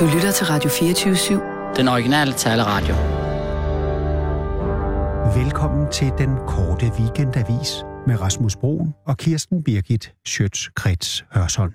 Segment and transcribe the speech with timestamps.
[0.00, 1.76] Du lytter til Radio 24-7.
[1.78, 2.94] Den originale taleradio.
[5.40, 7.70] Velkommen til den korte weekendavis
[8.08, 11.74] med Rasmus Broen og Kirsten Birgit Schøtz-Krets Hørsholm.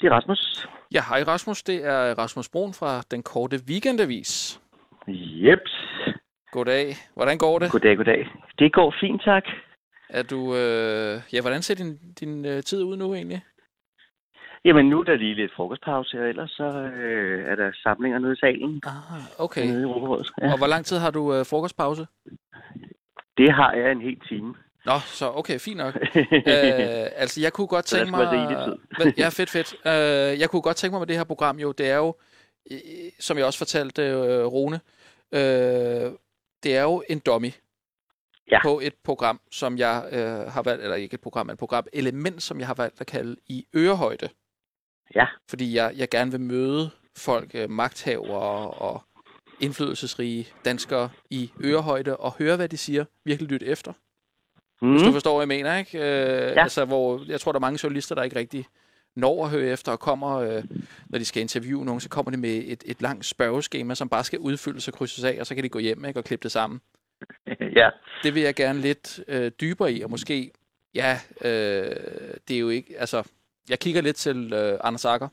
[0.00, 0.66] Det er Rasmus.
[0.94, 1.62] Ja, hej Rasmus.
[1.62, 4.60] Det er Rasmus Brun fra Den Korte Weekendavis.
[5.08, 5.72] Jeps.
[6.52, 6.86] Goddag.
[7.14, 7.70] Hvordan går det?
[7.70, 8.20] Goddag, goddag.
[8.58, 9.44] Det går fint, tak.
[10.08, 10.54] Er du...
[10.54, 11.20] Øh...
[11.32, 13.42] Ja, hvordan ser din, din øh, tid ud nu egentlig?
[14.64, 16.64] Jamen, nu er der lige lidt frokostpause, og ellers så
[16.96, 18.82] øh, er der samlinger nede i salen.
[18.86, 19.66] Ah, okay.
[19.66, 20.30] Nede i Europarådet.
[20.42, 20.52] Ja.
[20.52, 22.06] Og hvor lang tid har du øh, frokostpause?
[23.36, 24.54] Det har jeg en hel time.
[24.84, 25.94] Nå, så okay, fint nok.
[25.96, 28.24] øh, altså, jeg kunne godt tænke mig...
[29.18, 29.74] Ja, fedt, fedt.
[29.86, 32.14] Øh, jeg kunne godt tænke mig med det her program jo, det er jo,
[32.70, 32.78] øh,
[33.18, 34.80] som jeg også fortalte øh, Rune,
[35.32, 36.10] øh,
[36.62, 37.50] det er jo en dummy
[38.50, 38.62] Ja.
[38.62, 41.86] på et program, som jeg øh, har valgt, eller ikke et program, men et program,
[41.92, 44.28] element, som jeg har valgt at kalde i ørehøjde.
[45.14, 45.26] Ja.
[45.48, 49.02] Fordi jeg, jeg gerne vil møde folk, øh, magthavere og
[49.60, 53.04] indflydelsesrige danskere i ørehøjde og høre, hvad de siger.
[53.24, 53.92] Virkelig lytte efter.
[54.82, 54.90] Mm.
[54.90, 55.98] Hvis du forstår, hvad jeg mener, ikke?
[55.98, 56.62] Øh, ja.
[56.62, 58.66] Altså, hvor jeg tror, der er mange journalister, der ikke rigtig
[59.16, 60.64] når at høre efter og kommer, øh,
[61.06, 64.24] når de skal interviewe nogen, så kommer de med et, et langt spørgeskema, som bare
[64.24, 66.52] skal udfyldes og krydses af, og så kan de gå hjem ikke, og klippe det
[66.52, 66.80] sammen.
[67.80, 67.90] Ja.
[68.22, 70.50] Det vil jeg gerne lidt øh, dybere i, og måske,
[70.94, 71.96] ja, øh,
[72.48, 73.22] det er jo ikke, altså,
[73.68, 75.28] jeg kigger lidt til øh, Anders Akker.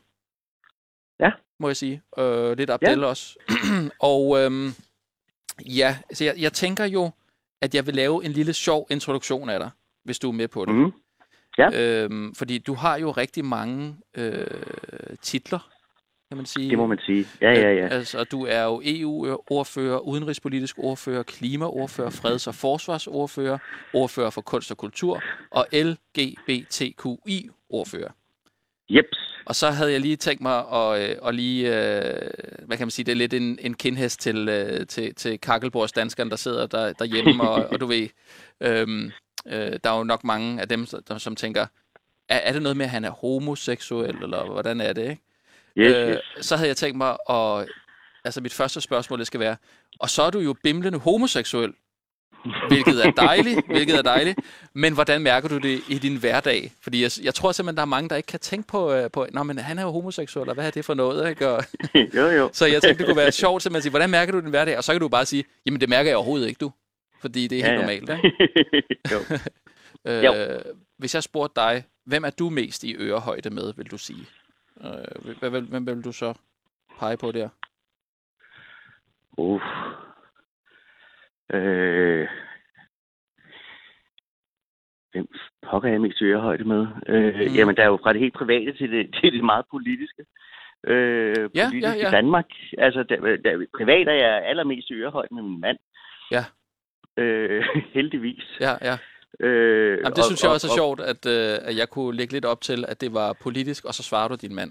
[1.20, 1.30] Ja.
[1.60, 2.02] Må jeg sige.
[2.18, 3.06] Øh, lidt Abdel ja.
[3.06, 3.38] også.
[4.12, 4.70] og øhm,
[5.66, 7.10] ja, altså jeg, jeg tænker jo,
[7.60, 9.70] at jeg vil lave en lille sjov introduktion af dig,
[10.04, 10.74] hvis du er med på det.
[10.74, 10.92] Mm.
[11.58, 11.68] Ja.
[11.80, 14.46] Øhm, fordi du har jo rigtig mange øh,
[15.22, 15.71] titler,
[16.32, 16.70] kan man sige.
[16.70, 17.26] Det må man sige.
[17.40, 17.88] Ja, ja, ja.
[17.88, 23.58] Altså, du er jo EU-ordfører, udenrigspolitisk ordfører, klimaordfører, freds- og forsvarsordfører,
[23.94, 28.10] ordfører for kunst og kultur og LGBTQI-ordfører.
[28.90, 29.42] Jeps.
[29.46, 32.30] Og så havde jeg lige tænkt mig at, øh, at lige, øh,
[32.66, 36.30] hvad kan man sige, det er lidt en, en kindhest til, øh, til, til kakkelbordsdanskeren,
[36.30, 38.08] der sidder der, derhjemme, og, og du ved,
[38.60, 39.10] øhm,
[39.46, 41.66] øh, der er jo nok mange af dem, der, som tænker,
[42.28, 45.22] er, er det noget med, at han er homoseksuel, eller hvordan er det, ikke?
[45.78, 46.46] Yes, øh, yes.
[46.46, 47.66] Så havde jeg tænkt mig at,
[48.24, 49.56] altså mit første spørgsmål, det skal være,
[50.00, 51.72] og så er du jo bimlende homoseksuel,
[52.68, 54.38] hvilket er dejligt, hvilket er dejligt.
[54.74, 56.72] Men hvordan mærker du det i din hverdag?
[56.82, 59.26] Fordi jeg, jeg tror simpelthen, der er mange, der ikke kan tænke på, øh, på
[59.32, 61.28] Nå, men han er jo homoseksuel, og hvad er det for noget?
[61.30, 61.48] Ikke?
[61.48, 61.64] Og,
[62.16, 62.50] jo, jo.
[62.52, 64.76] så jeg tænkte, det kunne være sjovt simpelthen at sige, hvordan mærker du din hverdag?
[64.76, 66.72] Og så kan du bare sige, jamen det mærker jeg overhovedet ikke, du.
[67.20, 68.00] Fordi det er helt Ja, ja.
[68.00, 68.10] normalt.
[68.10, 68.32] Ikke?
[69.12, 69.18] jo.
[70.12, 70.60] Øh, Jo.
[70.98, 74.26] hvis jeg spurgte dig, hvem er du mest i ørehøjde med, vil du sige?
[74.80, 76.38] Øh, hvem, hvem, hvem vil du så
[76.98, 77.48] pege på der?
[79.38, 79.64] Uff.
[81.54, 82.28] Øh.
[85.12, 85.26] Hvem
[85.62, 86.86] pokker er jeg mest ørehøjde med?
[87.06, 87.54] Øh, mm.
[87.54, 90.24] Jamen, der er jo fra det helt private til det, til det meget politiske.
[90.86, 92.08] Øh, Ja, politisk ja, ja.
[92.08, 92.46] i Danmark.
[92.78, 95.78] Altså, der, der, privat er jeg allermest i ørehøjde med min mand.
[96.30, 96.44] Ja.
[97.16, 97.64] Øh,
[97.96, 98.44] heldigvis.
[98.60, 98.98] Ja, ja.
[99.40, 101.88] Øh, Jamen, det og- synes jeg og- også er og- sjovt, at, øh, at jeg
[101.88, 104.70] kunne lægge lidt op til, at det var politisk, og så svarer du din mand.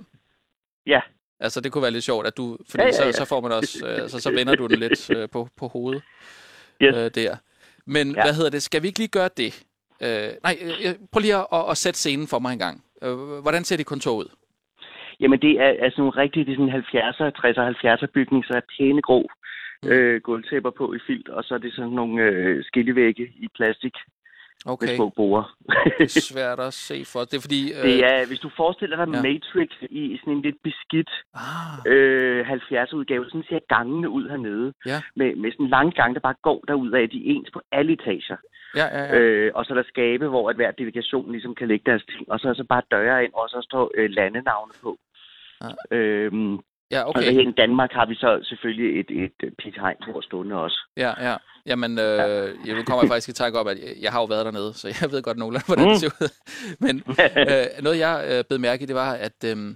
[0.88, 1.01] Ja.
[1.39, 2.57] Altså, det kunne være lidt sjovt, at du...
[2.69, 3.11] Fordi Ja, ja, Så, ja.
[3.11, 3.88] så får man også...
[3.88, 6.03] Øh, så, så vender du den lidt øh, på, på hovedet
[6.81, 6.95] Yes.
[6.97, 7.35] øh, der.
[7.85, 8.23] Men ja.
[8.23, 8.63] Hvad hedder det?
[8.63, 9.63] Skal vi ikke lige gøre det?
[10.03, 10.55] Øh, nej,
[10.85, 12.83] øh, prøv lige at, at, at sætte scenen for mig en gang.
[13.03, 14.29] Øh, hvordan ser dit kontor ud?
[15.19, 18.61] Jamen, det er altså nogle rigtige det er sådan 70'er, 60'er, 70'er bygning, så er
[18.77, 19.29] pæne grå
[19.83, 19.89] Mm.
[19.89, 23.94] øh, gulvtæpper på i filt, og så er det sådan nogle øh, skillevægge i plastik
[24.66, 25.55] med Okay, små borer.
[25.97, 27.19] det er svært at se for.
[27.19, 27.61] Det er fordi...
[27.73, 29.22] Øh, det er, hvis du forestiller dig ja.
[29.22, 35.01] Matrix i sådan en lidt beskidt Ah, øh, 70'er-udgave, sådan ser gangene ud hernede, Ja.
[35.16, 37.61] med, med sådan en lang gang, der bare går derud af, de er ens på
[37.71, 38.38] alle etager.
[38.75, 39.19] ja, ja, ja.
[39.19, 42.31] Øh, og så er der skabe, hvor at hver delegation ligesom kan lægge deres ting,
[42.31, 44.97] og så er så bare døre ind, og så står øh, landenavne på.
[45.61, 45.73] Ah.
[45.91, 46.59] Øhm,
[46.91, 47.19] ja, Okay.
[47.27, 50.79] Og her i Danmark har vi så selvfølgelig et, et, et Pete Heinz stående også.
[50.97, 51.35] Ja, ja.
[51.66, 52.73] Jamen, øh, ja.
[52.73, 54.88] nu kommer jeg faktisk i tanke op, at jeg, jeg har jo været dernede, så
[54.88, 56.30] jeg ved godt nogenlunde, hvordan det ser ud.
[56.80, 57.03] Men
[57.50, 59.75] øh, noget, jeg øh, bed mærke i, det var, at, øh,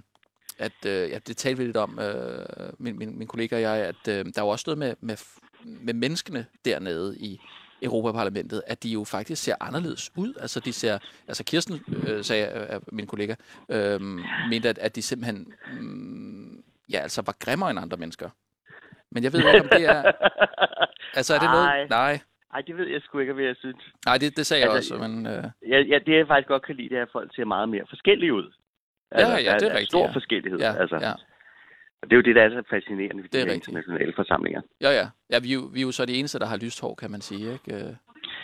[0.58, 2.46] at øh, ja, det talte vi lidt om, øh,
[2.78, 5.16] min, min, min kollega og jeg, at øh, der er jo også noget med, med,
[5.64, 7.40] med menneskene dernede i
[7.82, 10.34] Europaparlamentet, at de jo faktisk ser anderledes ud.
[10.40, 13.34] Altså, de ser, altså Kirsten, øh, sagde øh, min kollega,
[13.68, 14.00] øh,
[14.50, 16.62] mente, at, at de simpelthen mm,
[16.92, 18.30] ja, altså var grimmere end andre mennesker.
[19.10, 20.12] Men jeg ved ikke, om det er...
[21.18, 21.66] Altså, er det noget...
[21.66, 21.86] Ej.
[22.00, 22.14] Nej.
[22.54, 23.82] Ej, det ved jeg sgu ikke, hvad jeg synes.
[24.06, 25.26] Nej, det, det sagde jeg Altså, også, men...
[25.26, 27.68] Øh, Ja, ja, det jeg faktisk godt kan lide, det er, at folk ser meget
[27.68, 28.52] mere forskellige ud.
[29.12, 30.12] Ja, ja, det er der rigtigt, Stor ja.
[30.18, 30.96] forskellighed, ja, altså.
[31.08, 31.12] ja.
[32.02, 34.60] Og det er jo det, der er så fascinerende ved Det de her internationale forsamlinger.
[34.80, 35.06] Ja, ja.
[35.32, 37.10] ja vi, er jo- vi er jo så de eneste, der har lyst hår, kan
[37.10, 37.74] man sige, ikke?
[37.74, 37.92] Øh,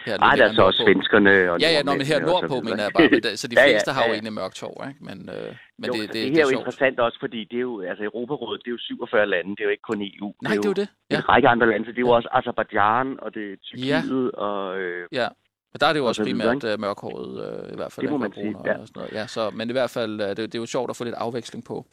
[0.07, 2.83] her Nej, der er så også svenskerne og Ja, ja, nå, men her nordpå, mener
[2.83, 3.09] jeg bare.
[3.11, 4.15] Men så de Ja, ja, fleste har jo ja, ja.
[4.15, 5.01] egentlig mørkt hår, ikke?
[5.09, 6.61] Men, øh, men jo, det, det, det, det, det, her det er jo sjovt.
[6.63, 9.65] interessant også, fordi det er jo, altså Europarådet, det er jo 47 lande, det er
[9.65, 10.29] jo ikke kun EU.
[10.43, 10.89] Nej, det er jo det.
[11.11, 14.31] Ja, en række andre lande, så det er jo også Azerbaijan, og det er Tyrkiet,
[14.47, 15.29] og øh, ja.
[15.73, 18.03] Men der er det jo Og også primært øh, mørkhåret, øh, i hvert fald.
[18.07, 18.79] Det må man sige, ja.
[18.79, 19.13] Og sådan noget.
[19.13, 21.15] ja så, men i hvert fald, øh, det, det er jo sjovt at få lidt
[21.15, 21.87] afveksling på.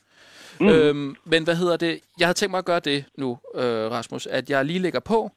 [0.60, 0.68] Mm.
[0.70, 2.00] Øhm, men hvad hedder det?
[2.20, 5.32] Jeg har tænkt mig at gøre det nu, øh, Rasmus, at jeg lige lægger på,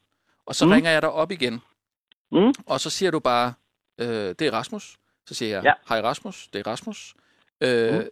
[0.46, 0.70] og så mm.
[0.72, 1.60] ringer jeg dig op igen.
[2.32, 2.52] Mm.
[2.66, 3.52] Og så siger du bare,
[4.00, 4.96] øh, det er Rasmus.
[5.26, 5.72] Så siger jeg, Ja.
[5.88, 7.14] hej Rasmus, det er Rasmus.
[7.60, 8.04] Øh, Mm.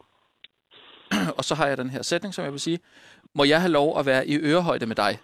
[1.38, 2.78] og så har jeg den her sætning, som jeg vil sige.
[3.34, 5.18] Må jeg have lov at være i ørehøjde med dig?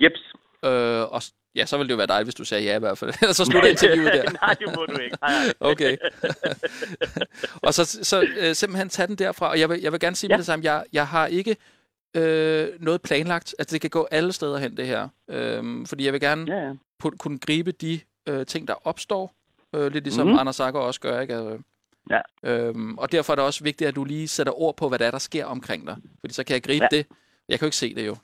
[0.00, 0.20] jeps.
[0.64, 1.22] Øh, og
[1.54, 3.14] ja, så ville det jo være dejligt, hvis du sagde ja i hvert fald.
[3.22, 4.30] Ellers så slutter interviewet der.
[4.30, 5.16] Nej, det må du ikke.
[5.22, 5.32] Nej.
[5.60, 5.96] Okay.
[7.62, 9.48] og så, så øh, simpelthen tage den derfra.
[9.50, 10.34] Og jeg vil, jeg vil gerne sige ja.
[10.34, 11.56] Med det samme, jeg, jeg har ikke
[12.16, 13.54] øh, noget planlagt.
[13.58, 15.08] Altså, det kan gå alle steder hen, det her.
[15.30, 16.72] Øhm, fordi jeg vil gerne Ja, ja.
[17.04, 19.34] pu- kunne gribe de øh, ting, der opstår.
[19.74, 20.38] Øh, lidt ligesom mm.
[20.38, 21.34] Anders Sager også gør, ikke?
[21.34, 21.58] Altså,
[22.10, 22.20] Ja.
[22.42, 25.06] Øhm, og derfor er det også vigtigt, at du lige sætter ord på, hvad der
[25.06, 25.96] er, der sker omkring dig.
[26.20, 26.96] Fordi så kan jeg gribe Ja.
[26.96, 27.06] det.
[27.48, 28.16] Jeg kan jo ikke se det jo.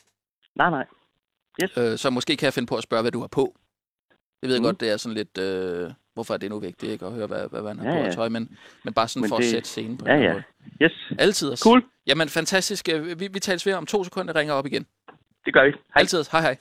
[0.55, 0.87] Nej, nej.
[1.64, 1.76] Yes.
[1.76, 3.56] Øh, så måske kan jeg finde på at spørge, hvad du har på.
[4.40, 4.67] Det ved jeg Mhm.
[4.67, 5.38] godt, det er sådan lidt...
[5.38, 7.06] Øh, hvorfor er det nu vigtigt, ikke?
[7.06, 8.12] At høre, hvad, hvad man har Ja, på ja.
[8.12, 8.29] tøj.
[8.29, 10.32] Men, men bare sådan Men for at det- sætte scenen på Ja, ja.
[10.32, 10.43] måde.
[10.82, 10.93] Yes.
[11.19, 11.56] Altid.
[11.56, 11.84] Cool.
[12.06, 12.88] Jamen, fantastisk.
[12.93, 14.87] Øh, Vi, vi tales ved om to sekunder, ringer op igen.
[15.44, 15.70] Det gør vi.
[15.70, 15.79] Hej.
[16.00, 16.25] Altid.
[16.32, 16.56] Hej, hej.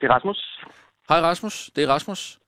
[0.00, 0.60] Det er Rasmus.
[1.08, 1.70] Hej, Rasmus.
[1.76, 2.38] Det er Rasmus.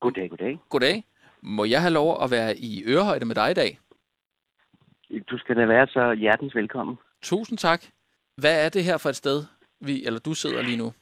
[0.00, 0.58] Goddag, goddag.
[0.68, 1.04] Goddag.
[1.42, 3.78] Må jeg have lov at være i ørehøjde med dig i dag?
[5.30, 6.96] Du skal da være så hjertens velkommen.
[7.22, 7.80] Tusind tak.
[8.36, 9.44] Hvad er det her for et sted,
[9.80, 10.92] vi, eller du sidder lige nu?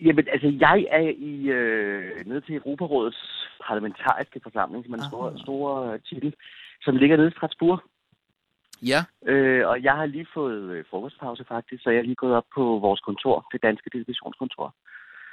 [0.00, 5.34] Jamen, altså, jeg er i øh, nede til Europarådets parlamentariske forsamling, som er en stor,
[5.36, 6.34] stor øh, titel,
[6.82, 7.80] som ligger nede i Strasbourg.
[8.82, 9.04] Ja.
[9.26, 12.44] Øh, og jeg har lige fået øh, frokostpause faktisk, så jeg er lige gået op
[12.54, 14.74] på vores kontor, det danske delegationskontor.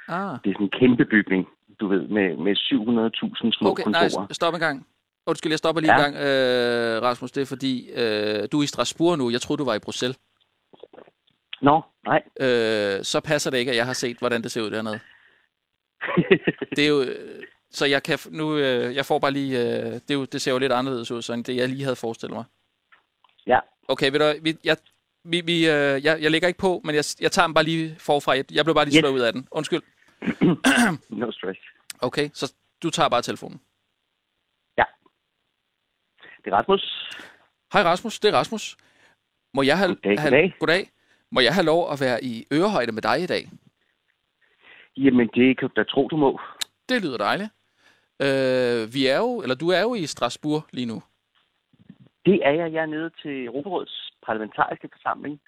[0.08, 0.38] Ah.
[0.44, 1.48] Det er sådan en kæmpe bygning,
[1.80, 4.20] du ved, med, med 700.000 små Okay, kontorer.
[4.20, 4.86] nej, stop en gang.
[5.26, 6.06] Undskyld, jeg stopper lige Ja.
[6.06, 7.32] en gang, øh, Rasmus.
[7.32, 9.30] Det er fordi, øh, du er i Strasbourg nu.
[9.30, 10.18] Jeg troede, du var i Bruxelles.
[11.62, 12.22] Nå, nej.
[12.40, 15.00] Øh, så passer det ikke, at jeg har set, hvordan det ser ud dernede.
[16.76, 17.00] Det er jo...
[17.02, 18.56] øh, Så jeg kan nu...
[18.56, 19.58] Øh, jeg får bare lige...
[19.58, 21.82] Øh, det, er jo, det ser jo lidt anderledes ud, så end det jeg lige
[21.82, 22.44] havde forestillet mig.
[23.46, 23.58] Ja,
[23.88, 24.76] Okay, ved du, vi, jeg,
[25.24, 27.96] vi, vi, øh, jeg, jeg lægger ikke på, men jeg, jeg tager den bare lige
[27.98, 28.32] forfra.
[28.32, 29.00] Jeg, jeg blev bare lige Yes.
[29.02, 29.48] slået ud af den.
[29.50, 29.82] Undskyld.
[31.20, 31.60] no stress.
[32.02, 33.60] Okay, så du tager bare telefonen.
[36.46, 36.82] Det er Rasmus.
[37.72, 38.76] Hej Rasmus, det er Rasmus.
[39.54, 40.54] Må jeg have, Goddag, have, goddag.
[40.60, 40.90] goddag.
[41.30, 43.50] Må jeg have lov at være i ørehøjde med dig i dag?
[44.96, 46.40] Jamen, det kan du da tro, du må.
[46.88, 47.50] Det lyder dejligt.
[48.22, 51.02] Øh, vi er jo, eller du er jo i Strasbourg lige nu.
[52.26, 52.72] Det er jeg.
[52.72, 55.40] Jeg er nede til Europarådets parlamentariske forsamling,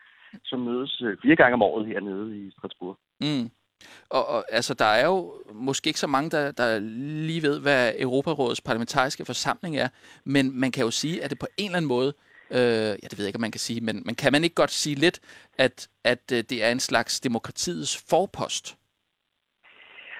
[0.44, 2.98] som mødes øh, fire gange om året hernede i Strasbourg.
[3.20, 3.50] Mm.
[4.10, 6.78] Og, og altså, der er jo måske ikke så mange, der, der
[7.28, 9.88] lige ved, hvad Europarådets parlamentariske forsamling er,
[10.24, 12.12] men man kan jo sige, at det på en eller anden måde,
[12.50, 12.58] øh,
[13.02, 14.70] ja, det ved jeg ikke, om man kan sige, men, men kan man ikke godt
[14.70, 15.20] sige lidt,
[15.58, 18.77] at, at øh, det er en slags demokratiets forpost?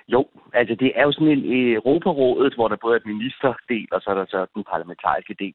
[0.09, 4.01] Jo, altså det er jo sådan en Europarådet, hvor der både er et ministerdel, og
[4.01, 5.55] så er der så den parlamentariske del,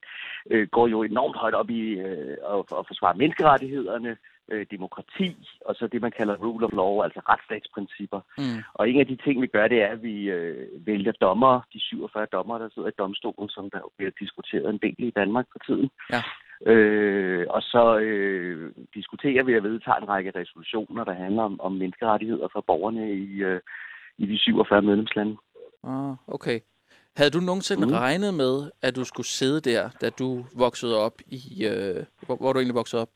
[0.51, 4.17] øh, går jo enormt højt op i øh, at, at forsvare menneskerettighederne,
[4.51, 5.35] øh, demokrati,
[5.65, 8.21] og så det, man kalder rule of law, altså retsstatsprincipper.
[8.37, 8.59] Mm.
[8.73, 11.79] Og en af de ting, vi gør, det er, at vi øh, vælger dommere, de
[11.79, 15.59] 47 dommere, der sidder i domstolen, som der bliver diskuteret en del i Danmark for
[15.67, 15.89] tiden.
[16.11, 16.21] Ja.
[16.71, 21.71] Øh, og så øh, diskuterer vi at vedtage en række resolutioner, der handler om, om
[21.71, 23.59] menneskerettigheder for borgerne i, øh,
[24.17, 25.37] i de 47 medlemslande.
[25.83, 26.59] Ah, okay.
[27.15, 27.93] Havde du nogensinde mm.
[27.93, 31.67] Regnet med, at du skulle sidde der, da du voksede op i...
[31.67, 33.09] Øh, hvor, hvor du egentlig vokset op?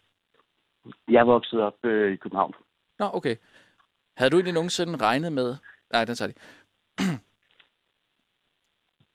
[1.08, 2.54] Jeg vokset op øh, i København.
[3.00, 3.36] Nå, okay.
[4.18, 5.56] Havde du egentlig nogensinde regnet med...
[5.92, 6.38] Nej, den tager de.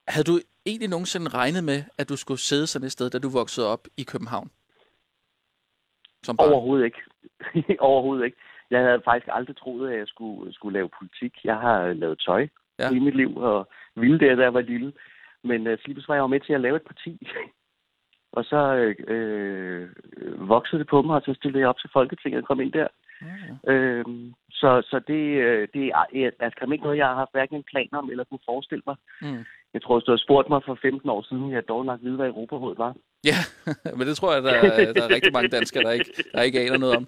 [0.08, 3.28] Havde du egentlig nogensinde regnet med, at du skulle sidde sådan et sted, da du
[3.28, 4.50] voksede op i København?
[6.22, 6.52] Som barn?
[6.52, 6.98] Overhovedet ikke.
[7.88, 8.36] Overhovedet ikke.
[8.72, 11.34] Jeg havde faktisk aldrig troet, at jeg skulle, skulle lave politik.
[11.44, 12.48] Jeg har lavet tøj
[12.78, 12.88] Ja.
[12.90, 14.92] i mit liv, og ville det, da jeg var lille.
[15.44, 17.12] Men øh, lige var jeg jo med til at lave et parti.
[18.36, 18.60] og så
[19.08, 19.88] øh,
[20.48, 22.88] voksede det på mig, og så stillede jeg op til Folketinget og kom ind der.
[23.22, 24.04] Ja, Øh,
[24.50, 27.88] så så det, øh, det er altså, ikke noget, jeg har haft hverken en plan
[27.92, 28.96] om eller kunne forestille mig.
[29.22, 29.44] Mm.
[29.74, 32.16] Jeg tror, hvis du havde spurgt mig for 15 år siden, jeg dog nok vide,
[32.16, 32.94] hvad Europarådet var.
[33.24, 33.38] Ja,
[33.98, 36.60] men det tror jeg, der er, der er rigtig mange danskere, der ikke, der ikke
[36.60, 37.06] aner noget om.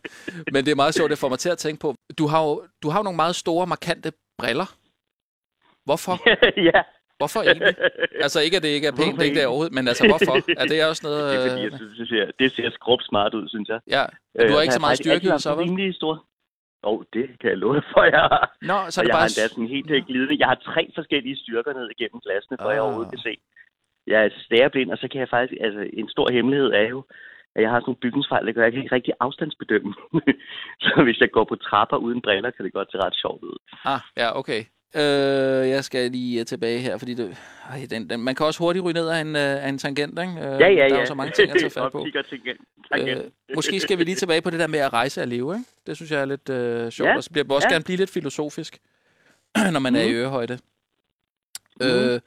[0.52, 1.94] Men det er meget sjovt, det får mig til at tænke på.
[2.18, 4.68] Du har jo, du har jo nogle meget store, markante briller.
[5.84, 6.14] Hvorfor?
[6.70, 6.80] ja,
[7.18, 7.74] Hvorfor egentlig?
[8.26, 10.34] altså ikke, at det ikke er pænt, det er ikke det overhovedet, men altså hvorfor?
[10.60, 11.22] Er det også noget...
[11.32, 13.80] Det er fordi, jeg synes, det ser, det ser skrub smart ud, synes jeg.
[13.96, 14.04] Ja,
[14.48, 15.64] du har Øh, ikke så meget styrke i så, vel?
[15.64, 16.14] rimelig stor.
[16.84, 18.44] Jo, oh, det kan jeg love for, jeg har.
[18.70, 19.32] Nå, så er det jeg har bare...
[19.32, 20.36] endda sådan helt øh, glidende.
[20.42, 22.74] Jeg har tre forskellige styrker ned igennem glasene, for ah.
[22.74, 23.34] jeg overhovedet kan se.
[24.12, 25.54] Jeg er stærblind, og så kan jeg faktisk...
[25.66, 26.98] Altså, en stor hemmelighed er jo,
[27.54, 29.92] at jeg har sådan nogle bygningsfejl, der gør, at jeg kan ikke rigtig afstandsbedømme.
[30.84, 33.58] så hvis jeg går på trapper uden briller, kan det godt se ret sjovt ud.
[33.92, 34.60] Ah, ja, okay.
[34.96, 37.36] Øh, jeg skal lige øh, tilbage her, fordi det,
[37.70, 40.18] ej, den, den, man kan også hurtigt ryge ned af en, øh, af en tangent,
[40.18, 40.32] ikke?
[40.32, 40.88] Øh, Ja, ja, ja.
[40.88, 42.06] Der er jo så mange ting at tage fat på.
[42.98, 45.64] Øh, måske skal vi lige tilbage på det der med at rejse og leve, ikke?
[45.86, 47.74] Det synes jeg er lidt øh, sjovt, Ja, og så bliver også ja.
[47.74, 48.78] gerne blive lidt filosofisk,
[49.74, 50.16] når man er i Mhm.
[50.16, 50.58] ørehøjde.
[51.80, 51.88] Mhm.
[51.88, 52.20] Øh,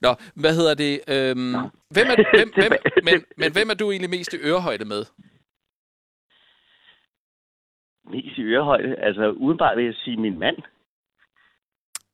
[0.00, 1.00] nå, hvad hedder det?
[1.08, 1.52] Øhm,
[1.94, 5.04] hvem er, hvem, hvem, men, men hvem er du egentlig mest i ørehøjde med?
[8.10, 8.96] Mest i ørehøjde.
[8.96, 10.56] Altså, udenbart vil jeg sige min mand.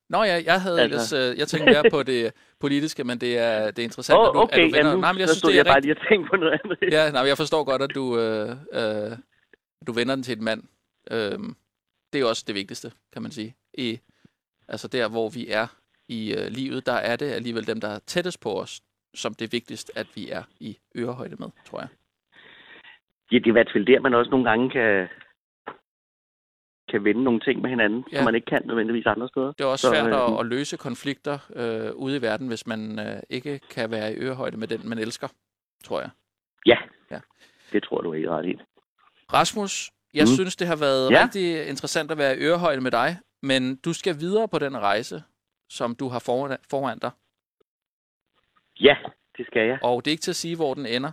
[0.09, 1.17] Nå ja, jeg havde Altså.
[1.17, 2.33] ellers, øh, jeg tænkte mere på det
[2.65, 4.53] politiske, men det er, det er interessant, Åh, at du, okay.
[4.55, 4.89] at du vender.
[4.89, 5.97] ja, nu, nej, men jeg synes, det er jeg bare rigtigt.
[5.99, 6.79] lige og tænkte på noget andet.
[6.93, 9.13] Ja, nej, men jeg forstår godt, at du, øh, øh,
[9.87, 10.63] du vender den til en mand.
[11.11, 11.39] Øh,
[12.13, 13.55] det er også det vigtigste, kan man sige.
[13.75, 13.99] I,
[14.69, 15.67] altså der, hvor vi er
[16.09, 18.81] i øh, livet, der er det alligevel dem, der er tættest på os,
[19.15, 21.89] som det er vigtigst, at vi er i ørehøjde med, tror jeg.
[23.33, 25.09] Ja, det er i hvert fald der, man også nogle gange kan,
[26.91, 28.17] kan vende nogle ting med hinanden, Ja.
[28.17, 29.53] som man ikke kan nødvendigvis andre steder.
[29.53, 32.67] Det er også Så, svært øh, at, at løse konflikter øh, ude i verden, hvis
[32.67, 35.29] man øh, ikke kan være i ørehøjde med den, man elsker,
[35.85, 36.11] tror jeg.
[36.67, 36.77] Ja,
[37.11, 37.21] Ja.
[37.73, 38.59] det tror du ikke ret i.
[39.33, 40.35] Rasmus, jeg Mm.
[40.35, 41.23] synes, det har været Ja.
[41.23, 45.23] rigtig interessant at være i ørehøjde med dig, men du skal videre på den rejse,
[45.69, 47.11] som du har foran, foran dig.
[48.81, 48.97] Ja,
[49.39, 49.79] det skal jeg.
[49.83, 51.13] Og det er ikke til at sige, hvor den ender,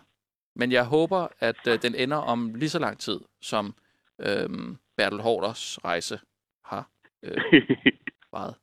[0.55, 3.75] men jeg håber, at øh, den ender om lige så lang tid, som
[4.19, 4.49] øh,
[4.97, 6.19] Bertel Hårders rejse
[6.65, 6.89] har
[7.23, 7.37] øh,
[8.33, 8.55] varet.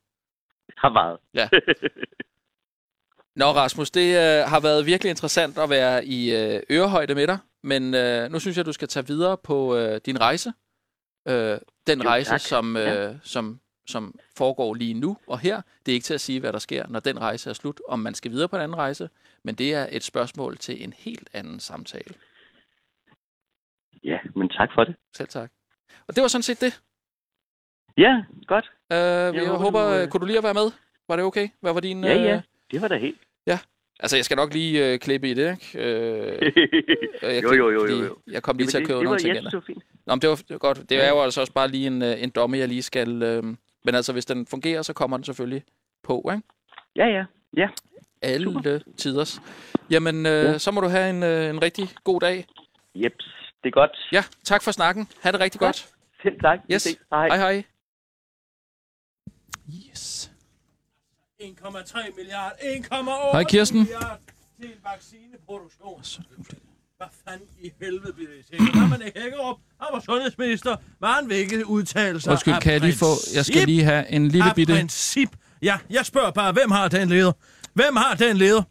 [0.76, 1.50] Har været.
[3.36, 7.38] Nå, Rasmus, det øh, har været virkelig interessant at være i øh, ørehøjde med dig,
[7.62, 10.52] men øh, nu synes jeg, du skal tage videre på øh, din rejse.
[11.28, 12.40] Øh, den Jo, rejse, tak.
[12.40, 13.18] som, øh, Ja.
[13.22, 15.62] som, som foregår lige nu og her.
[15.86, 17.98] Det er ikke til at sige, hvad der sker, når den rejse er slut, om
[17.98, 19.08] man skal videre på en anden rejse,
[19.42, 22.14] men det er et spørgsmål til en helt anden samtale.
[24.04, 24.96] Ja, men tak for det.
[25.16, 25.50] Selv tak.
[26.08, 26.80] Og det var sådan set det.
[27.98, 28.70] Ja, godt.
[28.92, 30.08] Øh, jeg, jeg håber, håber, du, øh...
[30.08, 30.70] kunne du lige at være med?
[31.08, 31.48] Var det okay?
[31.60, 32.04] Hvad var din...
[32.04, 32.34] Ja, ja.
[32.36, 32.42] Øh...
[32.70, 33.18] Det var da helt.
[34.02, 35.88] Altså, jeg skal nok lige øh, klippe i det, ikke?
[35.88, 36.52] Øh,
[37.22, 38.16] jeg, Jo, jo, jo, jo, jo.
[38.30, 39.34] Jeg kom lige til at købe nogle ting.
[39.34, 39.84] det var fint.
[40.06, 40.90] Nå, men det var, det var godt.
[40.90, 43.22] Det er jo altså også bare lige en, øh, en domme, jeg lige skal...
[43.22, 43.42] Øh,
[43.84, 45.64] men altså, hvis den fungerer, så kommer den selvfølgelig
[46.02, 46.46] på, ikke?
[46.96, 47.24] Ja, ja.
[47.56, 47.68] Ja,
[48.22, 48.78] Alle Super.
[48.98, 49.40] tiders.
[49.90, 50.58] Jamen, øh, Ja.
[50.58, 52.46] så må du have en, øh, en rigtig god dag.
[52.94, 53.34] jeps.
[53.62, 53.90] Det er godt.
[54.12, 55.08] Ja, tak for snakken.
[55.22, 55.66] Ha' det rigtig Ja.
[55.66, 55.88] godt.
[56.22, 56.58] Selv tak.
[56.72, 56.82] Yes.
[56.82, 56.96] ses.
[57.12, 57.26] Hej.
[57.28, 57.64] Hej, hej.
[59.90, 60.30] Yes.
[61.40, 63.78] 1,3 milliard, 1,8 Hej, Kirsten.
[63.78, 64.20] milliard
[64.60, 66.02] til en vaccineproduktion.
[66.96, 68.58] Hvad fanden i helvede bliver det til?
[68.78, 69.56] Hvad man ikke Hækkerup?
[69.80, 70.76] Han var sundhedsminister.
[71.00, 73.12] Var han vil ikke udtale sig Undskyld, kan jeg lige få...
[73.34, 74.72] Jeg skal lige have en lille Af bitte...
[74.74, 75.28] princip.
[75.62, 77.32] Ja, jeg spørger bare, hvem har den leder?
[77.74, 78.62] Hvem har den leder?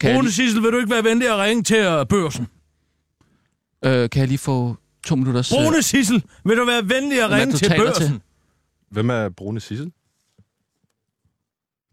[0.00, 2.46] Kan Rune Sissel, vil du ikke være venlig at ringe til uh, børsen?
[3.84, 4.76] Øh, kan jeg lige få
[5.06, 5.52] to minutters...
[5.52, 8.06] øh, Rune Sissel, vil du være venlig at er ringe det, til børsen?
[8.06, 8.20] til?
[8.90, 9.92] Hvem er Brune Sissel?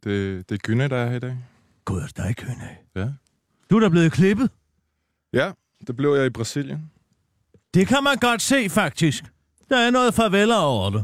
[0.03, 1.37] Det, det er Gynne, der er her i dag.
[1.85, 2.27] Gud, der er
[2.61, 2.77] af.
[2.95, 3.07] Ja.
[3.69, 4.49] Du er da blevet klippet.
[5.33, 5.51] Ja,
[5.87, 6.91] det blev jeg i Brasilien.
[7.73, 9.23] Det kan man godt se, faktisk.
[9.69, 11.03] Der er noget farveler over det.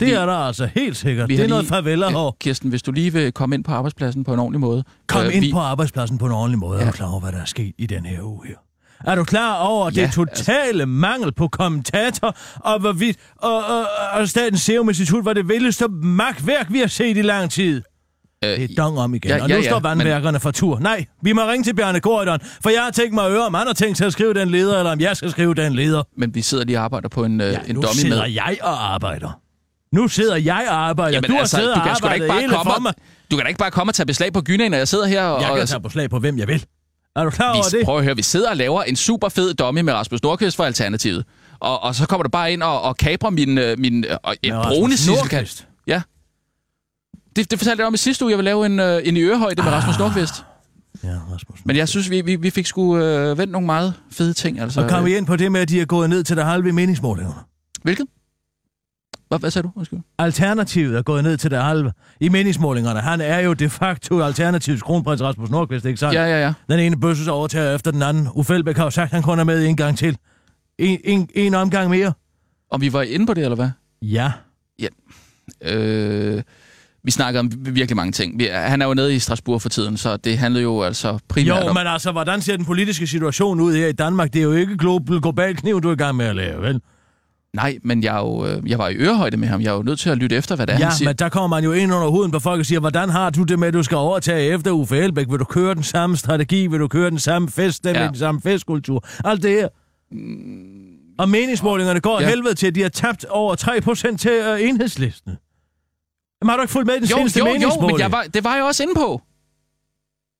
[0.00, 1.28] Det Vi- er der altså helt sikkert.
[1.28, 2.32] Vi Det er noget farveler Ja, over.
[2.40, 4.84] Kirsten, hvis du lige vil komme ind på arbejdspladsen på en ordentlig måde.
[5.06, 6.78] Kom Øh, ind vi- på arbejdspladsen på en ordentlig måde.
[6.80, 6.90] Er Ja.
[6.90, 8.56] du klar over, hvad der er sket i den her uge her?
[9.06, 14.28] Er du klar over Ja, det totale mangel på kommentator, og, hvorvidt, og, og, og
[14.28, 17.82] Statens Serum Institut var det vildeste magtværk, vi har set i lang tid?
[18.44, 20.78] Øh, Det er dong om igen, Ja, og ja, nu ja, står vandværkerne for tur.
[20.78, 23.54] Nej, vi må ringe til Bjarne Gordon, for jeg har tænkt mig at høre, om
[23.54, 26.02] han har tænkt sig at skrive den leder, eller om jeg skal skrive den leder.
[26.16, 28.32] Men vi sidder lige og arbejder på en, ja, en nu dummy sidder med.
[28.32, 29.38] jeg og arbejder.
[29.92, 31.12] Nu sidder jeg og arbejder.
[31.14, 32.70] Jamen, du har altså, siddet du og kan sgu da arbejdet ikke bare hele komme
[32.70, 32.94] for og- mig.
[33.30, 35.22] Du kan da ikke bare komme og tage beslag på gynaen, når jeg sidder her
[35.24, 35.42] og...
[35.42, 36.64] Jeg og kan tage på slag på, hvem jeg vil.
[37.16, 37.84] Er du klar over vi, det?
[37.84, 40.66] prøv at høre, vi sidder og laver en super fed dummy med Rasmus Nordqvist fra
[40.66, 41.24] Alternativet.
[41.60, 44.36] Og, og så kommer du bare ind og, og kaprer min, øh, min øh, og,
[44.42, 45.16] en Rasmus brune.
[45.16, 45.66] Nordqvist.
[45.86, 46.02] Ja.
[47.36, 48.30] Det, det fortalte jeg om i sidste uge.
[48.30, 50.44] Jeg vil lave en, øh, en i ørehøjde med Rasmus Nordqvist.
[51.04, 51.58] Ja, Rasmus.
[51.64, 54.60] Men jeg synes, vi, vi, vi fik sgu øh, vendt nogle meget fede ting.
[54.60, 56.44] Altså, Og kom vi ind på det med, at de er gået ned til det
[56.44, 57.40] halve i meningsmålingerne.
[57.82, 58.06] Hvilket?
[59.32, 59.72] Hvad, hvad sagde du?
[59.76, 59.98] Undskyld.
[60.18, 63.00] Alternativet er gået ned til det halve i meningsmålingerne.
[63.00, 66.14] Han er jo de facto Alternativets kronprins Rasmus Nordqvist, ikke sandt?
[66.14, 66.52] Ja, ja, ja.
[66.68, 68.28] Den ene bøsses overtager efter den anden.
[68.34, 70.16] Uffe har jo sagt, at han kun er med en gang til.
[70.78, 72.12] En, en, en omgang mere.
[72.70, 73.70] Om vi var inde på det, eller hvad?
[74.02, 74.32] Ja.
[75.64, 76.42] Øh,
[77.04, 78.38] vi snakker om virkelig mange ting.
[78.38, 81.62] Vi, han er jo nede i Strasbourg for tiden, så det handlede jo altså primært
[81.62, 81.76] Jo, om...
[81.76, 84.32] men altså, hvordan ser den politiske situation ud her i Danmark?
[84.32, 86.80] Det er jo ikke global, global kniv, du er i gang med at lave, vel?
[87.56, 89.60] Nej, men jeg, er jo, øh, jeg var i ørehøjde med ham.
[89.60, 91.08] Jeg er jo nødt til at lytte efter, hvad det er, Ja, han siger.
[91.08, 93.42] men der kommer man jo ind under huden på folk og siger, hvordan har du
[93.42, 95.26] det med, at du skal overtage efter Uffe Elbæk?
[95.30, 96.66] Vil du køre den samme strategi?
[96.66, 98.06] Vil du køre den samme fest, ja.
[98.06, 99.04] Den samme festkultur?
[99.24, 99.68] Alt det her.
[101.18, 102.28] Og meningsmålingerne går ja.
[102.28, 103.56] Helvede til, at de har tabt over
[104.12, 105.32] 3% til uh, enhedslisten.
[106.42, 107.92] Jamen, har du ikke fulgt med i den Jo, seneste jo, jo, meningsmåling?
[107.96, 109.20] men jeg var, det var jeg også inde på.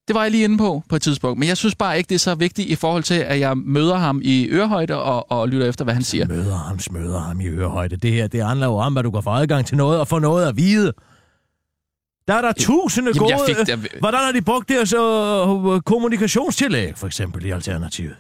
[0.08, 1.38] Det var jeg lige inde på på et tidspunkt.
[1.38, 3.96] Men jeg synes bare ikke, det er så vigtigt i forhold til, at jeg møder
[3.96, 6.26] ham i ørehøjde og, og lytter efter, hvad han siger.
[6.28, 7.96] Møder ham, smøder ham i ørehøjde.
[7.96, 10.18] Det her, det handler jo om, at du kan få adgang til noget og få
[10.18, 10.92] noget at vide.
[12.28, 13.48] Der er der tusinde Jamen, gode...
[13.48, 18.16] jeg fik det- Hvordan har de brugt deres øh, kommunikationstillæg, for eksempel, i Alternativet?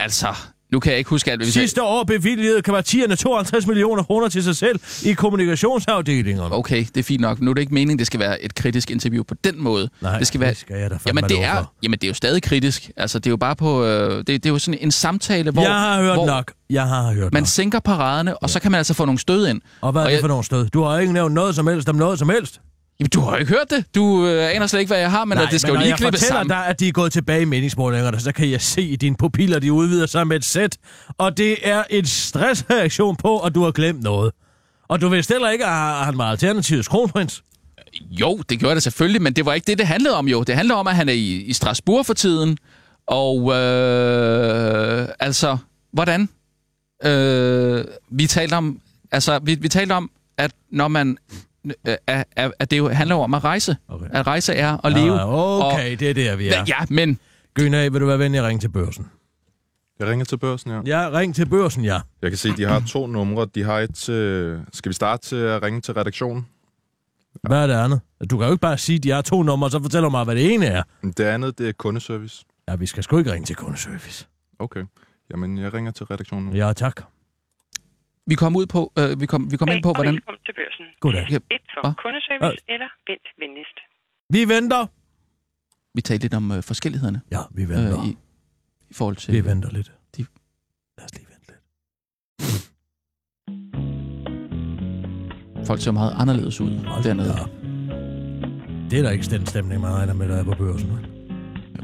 [0.00, 0.26] Altså,
[0.72, 1.66] nu kan jeg ikke huske alt, hvad vi sagde.
[1.68, 6.54] Sidste år bevilgede kvartierne 52 millioner kroner til sig selv i kommunikationsafdelingerne.
[6.54, 7.40] Okay, det er fint nok.
[7.40, 9.88] Nu er det ikke meningen, det skal være et kritisk interview på den måde.
[10.00, 10.50] Nej, det skal være...
[10.50, 12.90] det skal jeg da jamen, det er, jamen, det er jo stadig kritisk.
[12.96, 13.84] Altså, det er jo bare på...
[13.84, 15.62] Øh, det, det er jo sådan en samtale, hvor...
[15.62, 16.52] jeg har hørt hvor nok.
[16.70, 17.48] Jeg har hørt Man nok.
[17.48, 19.60] sænker paraderne, og så kan man altså få nogle stød ind.
[19.80, 20.68] Og hvad er og det jeg- for nogle stød?
[20.68, 22.60] Du har ikke nævnt noget som helst om noget som helst.
[23.00, 23.84] Jamen, du har jo ikke hørt det.
[23.94, 25.90] Du øh, aner slet ikke, hvad jeg har, men Nej, det skal men jo lige
[25.90, 26.50] jeg klippes fortæller sammen.
[26.56, 29.58] dig, at de er gået tilbage i meningsmålingerne, så kan jeg se i dine pupiller,
[29.58, 30.76] de udvider sig med et sæt.
[31.18, 34.32] Og det er en stressreaktion på, at du har glemt noget.
[34.88, 37.42] Og du vidste heller ikke, at han var Alternativets kronprins.
[38.10, 40.42] Jo, det gjorde det selvfølgelig, men det var ikke det, det handlede om jo.
[40.42, 42.58] Det handlede om, at han er i, i Strasbourg for tiden,
[43.06, 45.56] og øh, altså,
[45.92, 46.28] hvordan?
[47.04, 48.80] Øh, vi talte om,
[49.12, 51.16] altså, vi, vi talte om, at når man,
[51.84, 53.76] at, at at det jo handler jo om at rejse.
[53.88, 54.06] Okay.
[54.10, 55.20] At rejse er at leve.
[55.20, 56.64] Ah, okay, og, det er der, vi er.
[56.68, 57.18] Ja, men
[57.74, 59.06] af, vil du være venlig at ringe til børsen?
[59.98, 60.80] Jeg ringer til børsen, ja.
[60.86, 62.00] Ja, ring til børsen, ja.
[62.22, 63.46] Jeg kan se, de har to numre.
[63.54, 64.60] De har et til...
[64.72, 66.46] Skal vi starte til at ringe til redaktionen?
[67.42, 68.00] Hvad er det andet?
[68.30, 70.34] Du kan jo ikke bare sige, at de har to numre, så fortæller mig, hvad
[70.34, 70.82] det ene er.
[71.02, 72.44] Det andet, det er kundeservice.
[72.68, 74.26] Ja, vi skal sgu ikke ringe til kundeservice.
[74.58, 74.84] Okay.
[75.30, 76.56] Jamen, jeg ringer til redaktionen nu.
[76.56, 77.02] Ja, tak.
[78.26, 80.14] Vi kom ud på, øh, vi kom, vi kom ind på, hvordan...
[80.14, 80.84] velkommen til børsen.
[81.00, 81.26] Goddag.
[81.30, 81.92] Ja, Et for Hva?
[82.02, 83.78] kundeservice eller vent venligst.
[84.30, 84.86] Vi venter.
[85.94, 88.00] Vi talte lidt om øh, forskellighederne Ja, vi venter.
[88.00, 88.10] øh, i,
[88.90, 89.34] i forhold til...
[89.34, 89.92] Vi venter lidt.
[90.16, 90.26] De-
[90.98, 91.60] Lad os lige vente lidt.
[95.66, 97.28] Folk ser meget anderledes ud Hold dernede.
[97.28, 97.44] da.
[98.90, 100.90] Det er da ikke den stemning, man regner med, der er på børsen.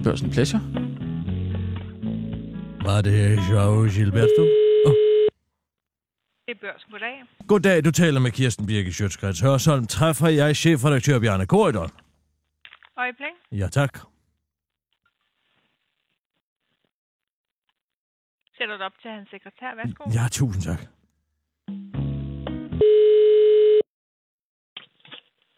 [0.05, 0.63] Børsen Pleasure.
[2.85, 4.45] Var det Joao Gilberto?
[6.51, 6.91] Det er børsen.
[6.91, 7.25] Goddag.
[7.49, 9.87] Goddag, du taler med Kirsten Birke Sjøtskrets Hørsholm.
[9.87, 11.91] Træffer jeg chefredaktør Bjarne Korydon?
[12.99, 13.35] Øjeblik.
[13.53, 13.99] Ja, tak.
[18.59, 19.71] Sætter du op til hans sekretær.
[19.77, 20.05] Værsgo.
[20.19, 20.81] Ja, tusind tak.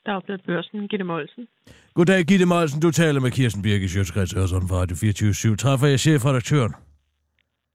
[0.05, 0.89] Der er blevet børsen.
[0.89, 1.49] Gitte Molsen.
[1.95, 2.81] Goddag, Gitte Molsen.
[2.83, 6.75] Du taler med Kirsten Birke Sjøtskrets Hørsholm fra Radio 24 Træffer jeg chefredaktøren?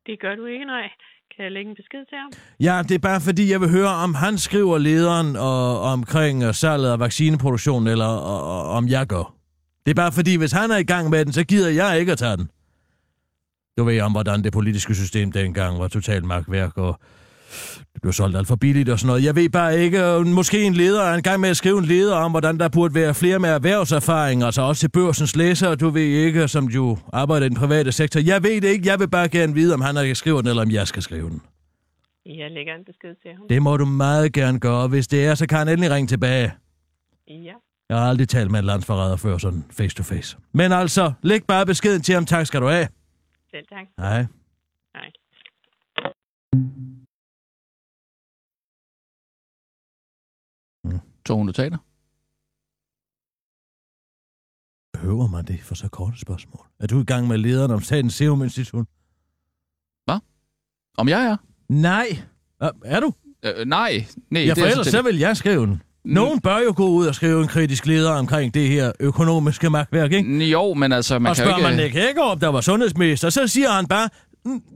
[0.06, 0.90] Det gør du ikke, nej.
[1.38, 2.32] Kan jeg lægge en besked til ham?
[2.60, 6.54] Ja, det er bare fordi, jeg vil høre, om han skriver lederen og, omkring øh,
[6.54, 9.36] salget af vaccineproduktionen, eller og, og, om jeg gør.
[9.86, 12.12] Det er bare fordi, hvis han er i gang med den, så gider jeg ikke
[12.12, 12.50] at tage den.
[13.78, 17.00] Du ved om, hvordan det politiske system dengang var totalt magtværk, og
[17.94, 19.24] det blev solgt alt for billigt og sådan noget.
[19.24, 21.86] Jeg ved bare ikke, øh, måske en leder er i gang med at skrive en
[21.86, 25.90] leder om, hvordan der burde være flere med erhvervserfaring, altså også til børsens læsere, du
[25.90, 28.20] ved ikke, som jo arbejder i den private sektor.
[28.20, 30.62] Jeg ved det ikke, jeg vil bare gerne vide, om han skal skrive den, eller
[30.62, 31.42] om jeg skal skrive den.
[32.26, 33.48] Jeg lægger en besked til ham.
[33.50, 34.88] Det må du meget gerne gøre.
[34.88, 36.54] Hvis det er, så kan han endelig ringe tilbage.
[37.28, 37.54] Ja.
[37.90, 40.38] Jeg har aldrig talt med en landsforræder før, sådan face to face.
[40.54, 42.26] Men altså, læg bare beskeden til ham.
[42.26, 42.88] Tak skal du have.
[43.52, 43.88] Selv tak.
[44.00, 44.26] Hej.
[44.96, 45.12] Hej.
[51.28, 51.78] Tog hun notater?
[54.98, 56.66] Behøver man det for så korte spørgsmål?
[56.80, 58.86] Er du i gang med lederen om Statens Serum Institut?
[61.00, 61.38] Om jeg er?
[61.70, 62.08] Nej.
[62.62, 63.13] Er, er du?
[63.46, 64.06] Øh, nej.
[64.32, 65.82] nej Ja, det for er ellers så vil jeg skrive den.
[66.06, 70.12] Nogen bør jo gå ud og skrive en kritisk leder omkring det her økonomiske magtværk,
[70.12, 70.46] ikke?
[70.46, 71.78] Jo, men altså, man og kan jo spørger ikke...
[71.78, 74.27] man Nick Hækkerup, der var sundhedsminister, så siger han bare, "Mm,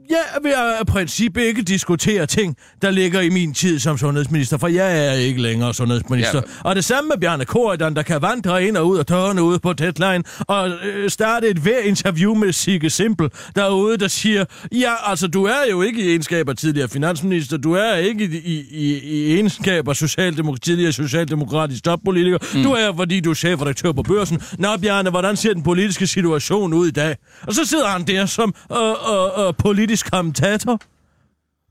[0.10, 4.68] jeg vil af princip ikke diskutere ting, der ligger i min tid som sundhedsminister, for
[4.68, 6.42] jeg er ikke længere sundhedsminister.
[6.64, 6.70] Ja.
[6.70, 9.60] Og det samme med Bjarne Korydon, der kan vandre ind og ud af dørene ude
[9.60, 14.94] på deadline, og øh, starte et hver interview med Sigge Simpel derude, der siger, ja,
[15.06, 18.66] altså du er jo ikke i egenskab af tidligere finansminister, du er ikke i, i,
[18.72, 22.64] i, i egenskab af socialdemok- tidligere socialdemokratisk toppolitiker, mm.
[22.64, 24.42] du er, fordi du er chefredaktør på børsen.
[24.58, 27.16] Nå, Bjarne, hvordan ser den politiske situation ud i dag?
[27.48, 30.80] Og så sidder han der som øh, øh, øh, politisk kommentator.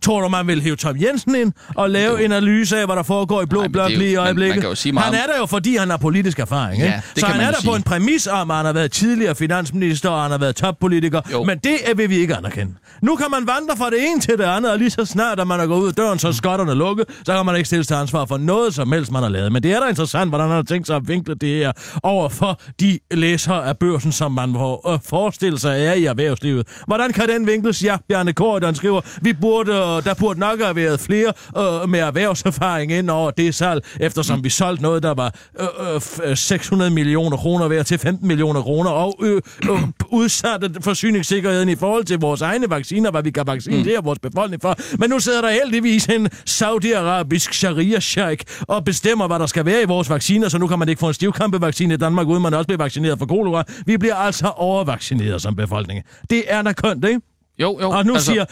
[0.03, 3.03] Tror du, man vil hæve Tom Jensen ind og lave en analyse af, hvad der
[3.03, 4.79] foregår i Blå Blok lige i man- man øjeblikket?
[4.79, 6.81] sige meget han er der jo, fordi han har politisk erfaring.
[6.83, 7.03] Ja, ikke?
[7.17, 7.77] Så han man er der på sige.
[7.77, 11.21] en præmis om, at han har været tidligere finansminister, og han har været toppolitiker.
[11.33, 11.45] Jo.
[11.45, 12.73] Men det er- vil vi ikke anerkende.
[13.03, 15.47] Nu kan man vandre fra det ene til det andet, og lige så snart, at
[15.47, 17.87] man er gået ud af døren, så er skotterne lukket, så kan man ikke stilles
[17.87, 19.53] til ansvar for noget som helst, man har lavet.
[19.53, 22.29] Men det er da interessant, hvordan han har tænkt sig at vinkle det her over
[22.29, 26.67] for de læsere af børsen, som man må øh, forestille sig er i erhvervslivet.
[26.87, 27.85] Hvordan kan den vinkles?
[27.85, 32.01] Ja, Bjarne Korydon skriver, vi burde, og der burde nok have været flere øh, med
[32.01, 34.45] erhvervserfaring ind over det salg, eftersom mm.
[34.45, 36.01] vi solgte noget, der var øh,
[36.31, 39.79] øh, 600 øh, millioner kroner værd til 15 millioner kroner, og øh, øh,
[40.11, 44.05] udsatte forsyningssikkerheden i forhold til vores egne vacciner, hvad vi kan vaccinere mm.
[44.05, 44.97] vores befolkning for.
[44.99, 49.87] Men nu sidder der heldigvis en saudiarabisk sharia-sheik og bestemmer, hvad der skal være i
[49.87, 52.67] vores vacciner, så nu kan man ikke få en stivkampevaccine i Danmark, uden man også
[52.67, 53.65] bliver vaccineret for kolera.
[53.87, 56.03] Vi bliver altså overvaccineret som befolkning.
[56.31, 57.21] Det er da kønt, ikke?
[57.61, 57.91] Jo, jo.
[57.91, 58.27] Og nu altså...
[58.33, 58.45] siger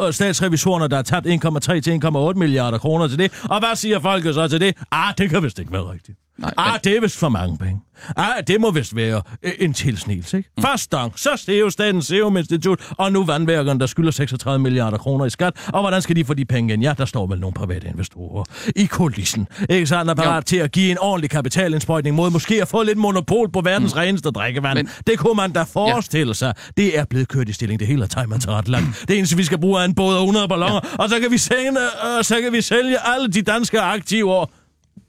[0.00, 3.42] øh, øh, statsrevisorerne, der har tabt 1,3 til 1,8 milliarder kroner til det.
[3.50, 4.76] Og hvad siger folket så til det?
[4.90, 6.18] Ah, det kan vist ikke være rigtigt.
[6.40, 7.80] Nej, ah, men- det er vist for mange penge.
[8.16, 10.50] Ah, det må vist være øh, en tilsnigelse, ikke?
[10.56, 10.62] Mm.
[10.62, 15.24] Først dong, så Steo Statens Serum Institut, og nu vandværkerne, der skylder 36 milliarder kroner
[15.24, 15.52] i skat.
[15.72, 16.82] Og hvordan skal de få de penge ind?
[16.82, 18.44] Ja, der står vel nogle private investorer
[18.76, 19.48] i kulissen.
[19.70, 20.10] Ikke sandt?
[20.10, 23.60] Er parat til at give en ordentlig kapitalindsprøjtning mod måske at få lidt monopol på
[23.60, 23.98] verdens mm.
[23.98, 24.78] reneste drikkevand.
[24.78, 24.86] Men...
[24.86, 26.32] Men- Det kunne man da forestille ja.
[26.34, 26.54] sig.
[26.76, 27.80] Det er blevet kørt i stilling.
[27.80, 29.04] Det hele er timet til ret langt.
[29.08, 31.02] Det eneste, vi skal bruge, er en båd og 100 balloner, ja.
[31.02, 34.46] og så kan, vi sælge, øh, så kan vi sælge alle de danske aktiver.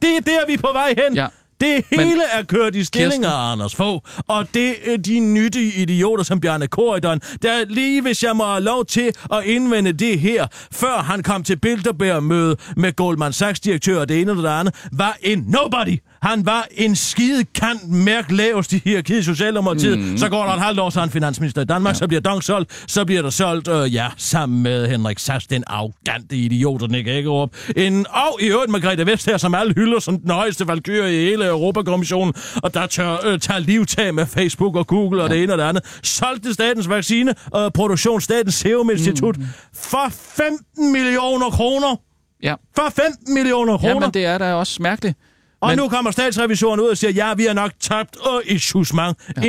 [0.02, 1.16] Det er der, vi er på vej hen.
[1.16, 1.28] Ja.
[1.62, 4.02] Det Men- hele er kørt i stillinger, Kirsten- Anders Fogh.
[4.28, 8.62] Og det er de nyttige idioter som Bjarne Korydon, der lige hvis jeg må have
[8.62, 14.10] lov til at indvende det her, før han kom til Bilderberg-møde med Goldman Sachs-direktør og
[14.10, 15.98] det ene og det andet, var en nobody.
[16.22, 20.00] Han var en skide kant mærk lavest i hierarkiet i Socialdemokratiet.
[20.00, 20.18] Mm.
[20.18, 21.98] Så går der et halvt år, så er han finansminister i Danmark, ja.
[21.98, 25.64] så bliver Dong solgt, så bliver der solgt, øh, ja, sammen med Henrik Sass, den
[25.68, 27.56] arrogante idiot, der ikke Hækkerup.
[27.76, 31.46] En, og i øvrigt Margrethe Vestager, som alle hylder som den højeste valkyr i hele
[31.46, 35.36] Europakommissionen, og der tør, øh, tager livtag med Facebook og Google og ja.
[35.36, 36.00] det ene og det andet.
[36.04, 39.46] Solgte statens vaccine og produktion, statens Serum Institut, mm.
[39.74, 41.96] for 15 millioner kroner.
[42.44, 42.56] Ja.
[42.76, 43.94] For 15 millioner kroner.
[43.94, 45.18] Jamen, det er da også mærkeligt.
[45.62, 48.58] Og Men- nu kommer statsrevisoren ud og siger, ja, vi har nok tabt øh, i
[48.60, 49.42] susmang ja.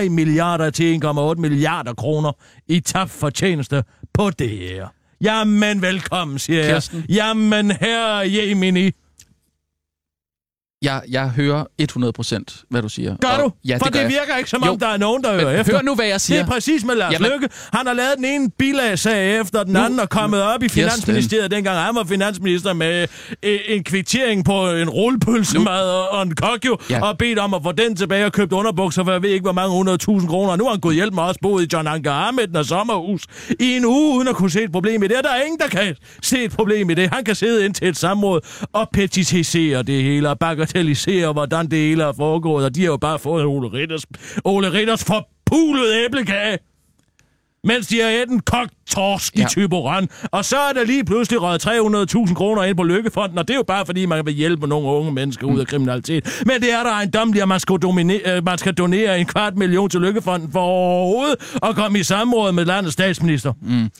[0.00, 2.32] 1,3 milliarder til 1,8 milliarder kroner
[2.68, 4.86] i tabt fortjeneste på det her.
[5.20, 6.72] Jamen, velkommen, siger jeg.
[6.74, 7.04] Kirsten?
[7.08, 8.90] Jamen, herre Jemini.
[10.86, 13.16] Jeg, jeg hører 100% hvad du siger.
[13.20, 13.52] Gør Og- du?
[13.68, 14.08] Ja, For det, gør det jeg.
[14.20, 14.76] virker ikke, som om Jo.
[14.80, 15.72] der er nogen, der hører efter.
[15.74, 16.40] hør nu, hvad jeg Det siger.
[16.42, 17.48] er præcis med Lars Jamen- Løkke.
[17.72, 20.68] Han har lavet den ene bilagsag efter den Nu- anden og kommet op i.
[20.68, 23.06] Finansministeriet, dengang han var finansminister, med
[23.42, 27.02] øh, en kvittering på en rullepølsemad og- og en kokjo, Ja.
[27.04, 29.52] og bedt om at få den tilbage og købt underbukser for jeg ved ikke, hvor
[29.52, 30.52] mange hundredtusind kroner.
[30.52, 33.22] Og nu har han gået hjælp med også boet i John Anker Ahmed og sommerhus
[33.60, 35.16] i en uge, uden at kunne se et problem i det.
[35.16, 37.10] Og der er ingen, der kan se et problem i det.
[37.14, 38.40] Han kan sidde ind til et samråd
[38.72, 40.38] og petitisere det hele og
[40.76, 42.64] bagatellisere, hvordan det hele er foregået.
[42.64, 44.02] Og de har jo bare fået Ole Ritters,
[44.44, 46.58] Ole Ritters forpulede æblekage
[47.64, 49.46] mens de har et en kogt torsk ja.
[49.56, 50.08] I.
[50.30, 53.58] Og så er der lige pludselig røget 300.000 kroner ind på Lykkefonden, og det er
[53.58, 56.42] jo bare fordi, man vil hjælpe nogle unge mennesker ud af kriminalitet.
[56.46, 59.90] Men det er der ejendommeligt, at man skal, donere, man skal donere en kvart million
[59.90, 63.52] til Lykkefonden for overhovedet at komme i samråd med landets statsminister.
[63.62, 63.90] Mm.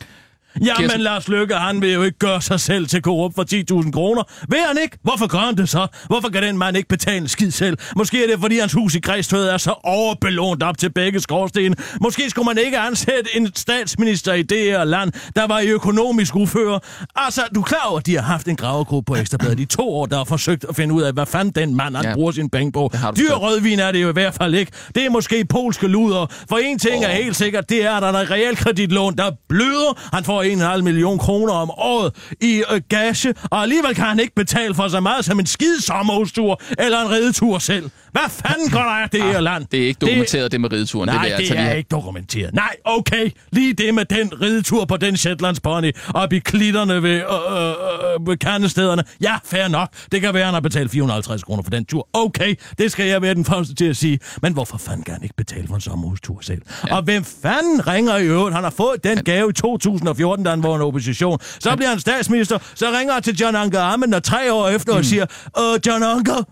[0.61, 3.45] Jamen, Kirsten- Lars Løkke, han vil jo ikke gøre sig selv til korrupt for
[3.83, 4.23] 10.000 kroner.
[4.49, 4.99] Vil han ikke?
[5.03, 5.87] Hvorfor gør han det så?
[6.07, 7.79] Hvorfor kan den mand ikke betale en skid selv?
[7.97, 11.77] Måske er det, fordi hans hus i Græstved er så overbelånt op til begge skorstene.
[12.01, 16.37] Måske skulle man ikke ansætte en statsminister i det her land, der var i økonomisk
[16.37, 16.79] ufører.
[17.17, 19.89] Altså, du er klar over, at de har haft en gravegruppe på Ekstrabladet i to
[19.95, 22.15] år, der har forsøgt at finde ud af, hvad fanden den mand, han ja.
[22.15, 22.91] Bruger sin penge på.
[23.17, 24.73] Dyr rødvin er det jo i hvert fald ikke.
[24.95, 26.27] Det er måske polske luder.
[26.49, 27.11] For en ting oh.
[27.11, 29.99] er helt sikkert, det er, at der er realkreditlån, der bløder.
[30.13, 34.35] Han får 1,5 million kroner om året i øh, gage, og alligevel kan han ikke
[34.35, 37.91] betale for så meget som en skid sommerhustur eller en ridetur selv.
[38.13, 39.65] Hvad fanden går der af det her land?
[39.65, 41.09] Ah, Det er ikke dokumenteret, det, det med rideturen.
[41.09, 41.79] Nej, det, det, altså lige er have.
[41.79, 42.55] ikke dokumenteret.
[42.55, 43.31] Nej, okay.
[43.53, 47.69] Lige det med den ridetur på den Shetlands pony op i klitterne ved, øh, øh,
[47.69, 49.05] øh, ved kernestederne.
[49.23, 49.89] Ja, fair nok.
[50.13, 52.09] Det kan være, han har betalt 450 kroner for den tur.
[52.13, 54.19] Okay, det skal jeg være den første til at sige.
[54.43, 56.63] Men hvorfor fanden kan han ikke betale for en sommerhustur selv?
[56.89, 56.97] Ja.
[56.97, 58.55] Og hvem fanden ringer i øvrigt?
[58.55, 61.39] Han har fået den gave i 2014, da han var en opposition.
[61.59, 62.59] Så bliver han statsminister.
[62.75, 64.99] Så ringer han til John Anker Ammen, og tre år efter mm.
[64.99, 65.27] og siger,
[65.59, 66.43] øh, John Anker,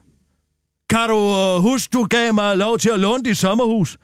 [0.91, 3.99] kan du uh, huske, du gav mig lov til at låne dit sommerhus?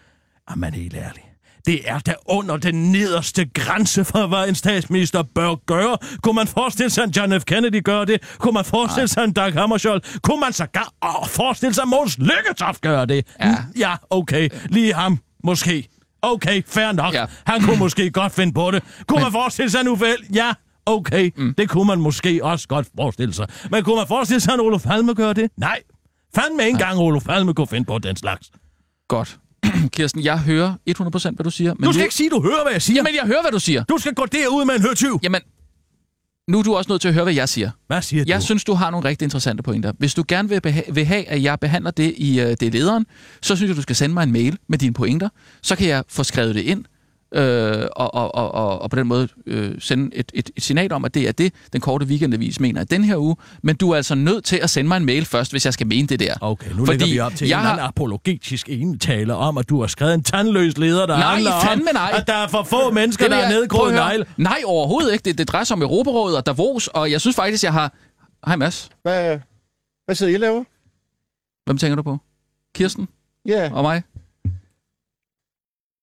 [0.51, 1.27] Jamen helt ærligt.
[1.67, 5.99] Det er da under den nederste grænse for, hvad en statsminister bør gøre.
[6.23, 7.45] Kunne man forestille sig, at John F.
[7.45, 8.37] Kennedy gør det?
[8.39, 10.21] Kunne man forestille sig, at Dag Hammarskjold?
[10.23, 13.27] Kunne man sågar oh, forestille sig, at Måns Lykketoft gør det?
[13.41, 13.57] Ja.
[13.77, 14.49] Ja, okay.
[14.69, 15.19] Lige ham.
[15.45, 15.89] Måske.
[16.23, 17.15] Okay, fair nok.
[17.15, 17.21] Ja.
[17.21, 17.27] Ja.
[17.47, 18.83] Han kunne måske godt finde på det.
[19.09, 19.23] Kunne Men...
[19.23, 20.17] man forestille sig nu vel?
[20.35, 20.53] Ja,
[20.87, 21.55] Okay, mm.
[21.55, 23.47] det kunne man måske også godt forestille sig.
[23.71, 25.51] Men kunne man forestille sig, at Olof Palme gør det?
[25.57, 25.81] Nej.
[26.35, 28.51] Fandme ikke engang Olof Palme kunne finde på den slags.
[29.09, 29.39] Godt.
[29.93, 31.75] Kirsten, jeg hører 100% hvad du siger.
[31.75, 32.05] Men Du skal nu...
[32.05, 32.97] ikke sige, du hører, hvad jeg siger.
[32.99, 33.85] Jamen, jeg hører, hvad du siger.
[33.85, 35.21] Du skal gå derud med en hørtyv.
[35.23, 35.41] Jamen,
[36.51, 37.71] nu er du også nødt til at høre, hvad jeg siger.
[37.87, 38.45] Hvad siger Jeg du?
[38.45, 39.93] synes, du har nogle rigtig interessante pointer.
[39.99, 42.71] Hvis du gerne vil, beha- vil have, at jeg behandler det i uh, det er
[42.71, 43.07] lederen,
[43.43, 45.29] så synes jeg, du skal sende mig en mail med dine pointer.
[45.63, 46.85] Så kan jeg få skrevet det ind,
[47.35, 50.93] øh, og, og, og, og, og på den måde øh, sende et, et, et signal
[50.93, 53.37] om, at det er det, den korte weekendavis mener i den her uge.
[53.63, 55.87] Men du er altså nødt til at sende mig en mail først, hvis jeg skal
[55.87, 56.35] mene det der.
[56.41, 59.81] Okay, nu Fordi lægger vi op til jeg en har- apologetisk enetale om, at du
[59.81, 62.11] har skrevet en tandløs leder, der Nej, handler om, nej.
[62.15, 64.27] at der er for få mennesker, Det der er nedgroet negle.
[64.37, 65.23] Nej, overhovedet ikke.
[65.25, 67.93] Det, det drejer sig om Europarådet og Davos, og jeg synes faktisk, jeg har...
[68.47, 69.39] Hej Mads, Hvad,
[70.05, 70.65] hvad sidder I og laver?
[71.67, 72.19] hvem tænker du på?
[72.75, 73.09] Kirsten
[73.47, 74.03] Ja, og mig?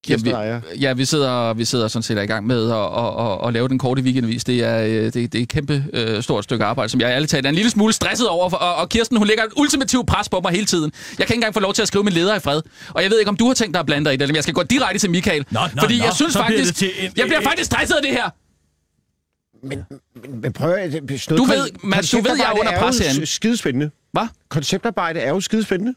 [0.08, 0.62] Kirsten Ja, jeg.
[0.82, 3.68] Ja, vi sidder, vi sidder sådan set i gang med at, at, at, at lave
[3.68, 4.44] den korte weekendvis.
[4.44, 7.32] Det er, øh, det, det er et kæmpe øh, stort stykke arbejde, som jeg ærligt
[7.32, 8.50] talt er en lille smule stresset over.
[8.50, 10.92] For, og, og Kirsten, hun lægger et ultimativt pres på mig hele tiden.
[11.10, 12.62] Jeg kan ikke engang få lov til at skrive min leder i fred.
[12.90, 14.36] Og jeg ved ikke, om du har tænkt dig at blande dig i det, eller
[14.36, 15.46] jeg skal gå direkte til Michael.
[15.52, 18.12] Nå, nå, fordi nå, jeg synes faktisk, til en- jeg bliver faktisk stresset af det
[18.12, 18.30] her.
[19.68, 19.80] Men,
[20.22, 20.92] men, men prøv at...
[20.94, 23.26] noget Du ved, Mads, du ved, jeg er under pres herinde.
[23.26, 23.90] skidespændende.
[24.12, 24.28] Hvad?
[24.50, 25.94] Konceptarbejde er jo skidespændende.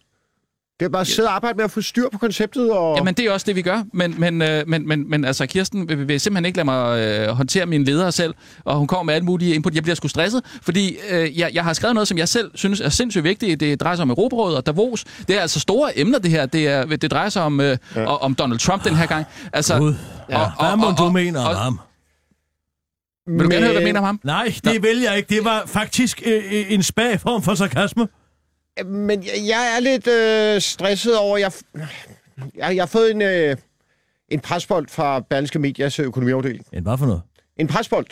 [0.81, 2.97] Det er bare at sidde og arbejde med at få styr på konceptet og...
[2.97, 3.83] Jamen, det er også det, vi gør.
[3.93, 7.29] Men, men, øh, men, men, men altså, Kirsten vil, vil simpelthen ikke lade mig øh,
[7.29, 9.75] håndtere mine ledere selv, og hun kommer med alle mulige input.
[9.75, 12.81] Jeg bliver sgu stresset, fordi øh, jeg, jeg har skrevet noget, som jeg selv synes
[12.81, 13.61] er sindssygt vigtigt.
[13.61, 15.05] Det drejer sig om Europarådet og Davos.
[15.29, 16.47] Det er altså store emner, det her.
[16.47, 18.05] Det, er, det drejer sig om, øh, ja.
[18.05, 19.27] om Donald Trump den her gang.
[19.53, 19.95] Altså, Gud.
[20.31, 20.40] Ja.
[20.40, 20.47] Ja.
[20.61, 21.81] Hvad må du mener om ham?
[23.27, 24.21] Vil du gerne høre, hvad jeg mener om ham?
[24.25, 25.35] Nej, det vil jeg ikke.
[25.35, 28.09] Det var faktisk øh, øh, en spag form for sarkasme.
[28.87, 31.38] Men jeg, jeg er lidt øh, stresset over...
[31.38, 31.52] Jeg,
[32.56, 33.56] jeg, jeg har fået en, øh,
[34.28, 36.64] en presbold fra Berlingske Medias økonomiafdeling.
[36.72, 37.22] En hvad for noget?
[37.56, 38.06] En presbold.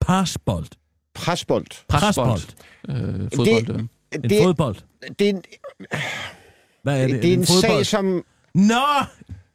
[0.00, 0.66] Pasbold.
[1.14, 1.66] Presbold.
[1.88, 2.40] Presbold.
[2.88, 2.96] Øh,
[3.36, 3.66] fodbold.
[3.66, 3.84] Det- øh.
[4.12, 4.76] En det, fodbold.
[5.18, 5.42] det, er en,
[6.82, 7.22] Hvad er det?
[7.22, 7.84] det er en fodbold?
[7.84, 8.24] sag som...
[8.54, 8.74] Nå,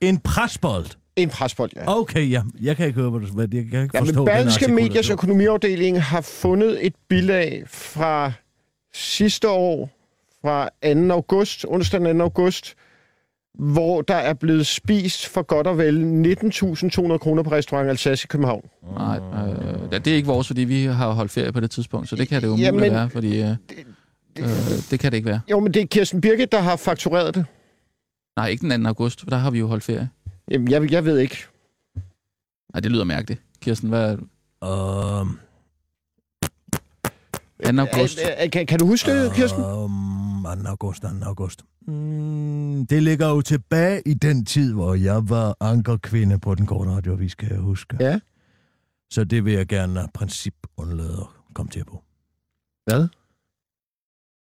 [0.02, 0.86] en presbold.
[1.16, 1.98] En presbold, ja.
[2.00, 2.42] Okay, ja.
[2.62, 4.68] Jeg kan ikke høre, hvad du hvad, Jeg kan ikke Ja, forstå men den Berlingske
[4.68, 8.32] Medias økonomiafdeling har fundet et bilag fra
[8.94, 9.90] sidste år,
[10.46, 11.14] fra 2.
[11.14, 12.24] august, onsdag den 2.
[12.24, 12.76] august,
[13.60, 16.26] hvor der er blevet spist for godt og vel
[17.14, 18.70] 19.200 kroner på restaurant Alsace i København.
[18.98, 22.16] Nej, øh, det er ikke vores, fordi vi har holdt ferie på det tidspunkt, så
[22.16, 23.50] det kan det jo Jamen, muligt være, fordi øh,
[24.40, 24.48] øh,
[24.92, 25.42] det kan det ikke være.
[25.52, 27.46] Jo, men det er Kirsten Birgit, der har faktureret det.
[28.38, 28.88] Nej, ikke den 2.
[28.88, 30.10] august, for der har vi jo holdt ferie.
[30.52, 31.38] Jamen, jeg, jeg ved ikke.
[32.74, 33.42] Nej, det lyder mærkeligt.
[33.62, 34.18] Kirsten, hvad er
[35.22, 35.40] Um,
[37.64, 37.82] 2.
[37.82, 38.20] august?
[38.52, 39.64] Kan, kan du huske det, Kirsten?
[39.64, 40.15] Um,
[40.46, 40.70] 2.
[40.70, 41.08] august, 2.
[41.24, 41.64] august.
[41.88, 46.92] Mm, det ligger jo tilbage i den tid, hvor jeg var ankerkvinde på den korte
[46.92, 47.98] radioavis, kan jeg huske.
[48.00, 48.20] Ja.
[49.10, 51.18] Så det vil jeg gerne af princip undlade
[51.50, 52.04] at komme til på.
[52.86, 53.08] Hvad?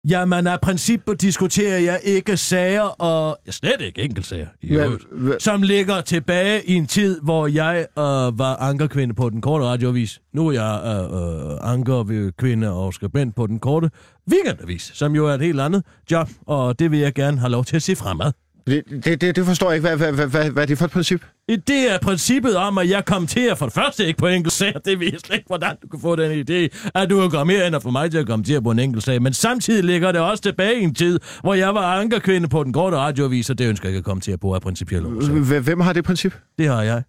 [0.09, 5.39] Jamen, af princip diskuterer jeg ikke sager, og slet ikke enkeltsager, i Hvad- øvrigt, hvad-
[5.39, 8.03] som ligger tilbage i en tid, hvor jeg øh,
[8.39, 10.21] var ankerkvinde på den korte radioavis.
[10.33, 13.89] Nu er jeg øh, øh, ankerkvinde og skribent på den korte
[14.31, 17.65] weekendavis, som jo er et helt andet job, og det vil jeg gerne have lov
[17.65, 18.31] til at se fremad.
[18.67, 19.87] Det, det, det, det forstår jeg ikke.
[19.87, 21.25] Hvad, hvad, hvad, hvad, hvad er det for et princip?
[21.47, 24.79] Det er princippet om, at jeg kommenterer for det første ikke på enkeltsager.
[24.79, 27.53] Det ved jeg slet ikke, hvordan du kan få den idé, at du kan komme
[27.53, 29.21] her ind og få mig til at kommentere på en enkelt sag.
[29.21, 32.73] Men samtidig ligger det også tilbage i en tid, hvor jeg var ankerkvinde på den
[32.73, 35.59] korte radioavis, og det ønsker jeg ikke at kommentere på af principielle årsager.
[35.59, 36.33] Hvem har det princip?
[36.57, 37.03] Det har jeg.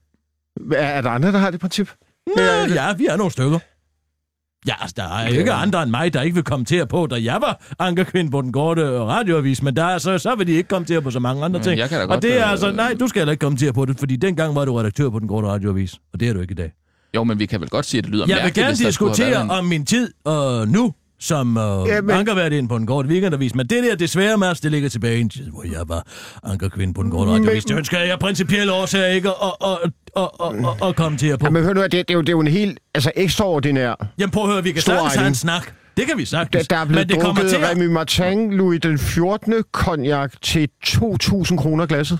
[0.72, 1.90] Er, er der andre, der har det princip?
[2.36, 2.42] Nå,
[2.74, 3.58] ja, vi er nogle stykker.
[4.66, 7.38] Ja, altså, der er ikke andre end mig, der ikke vil kommentere på, da jeg
[7.40, 11.02] var ankerkvinde på den korte radioavis, men der er, så, så vil de ikke kommentere
[11.02, 11.78] på så mange andre ting.
[11.78, 13.72] jeg kan da og godt, det er øh, altså, nej, du skal heller ikke kommentere
[13.72, 16.40] på det, fordi dengang var du redaktør på den korte radioavis, og det er du
[16.40, 16.72] ikke i dag.
[17.14, 18.90] Jo, men vi kan vel godt sige, at det lyder Jeg vil mærkeligt, gerne der
[18.90, 22.78] skulle have diskutere om min tid øh, nu, som øh, Ja, men- ankervært ind på
[22.78, 23.54] den korte weekendavis.
[23.54, 26.06] Men det der, desværre, Mads, det ligger tilbage i en tid, hvor jeg var
[26.44, 27.64] ankerkvinde på den korte radioavis.
[27.64, 29.78] Det ønsker jeg principielle årsager ikke at, at,
[30.16, 31.46] at, at, at, at kommentere på.
[31.46, 34.08] Jamen, hør nu, det, det, er jo, det er jo en helt altså, ekstraordinær...
[34.18, 35.72] Jamen prøv at høre, vi kan sagtens have en snak.
[35.96, 36.68] Det kan vi Der, sagtens.
[36.68, 37.70] der er blevet Men det kommer drukket til at...
[37.70, 39.54] Remy Martin Louis den 14.
[39.72, 42.18] konjak til 2.000 kroner glasset.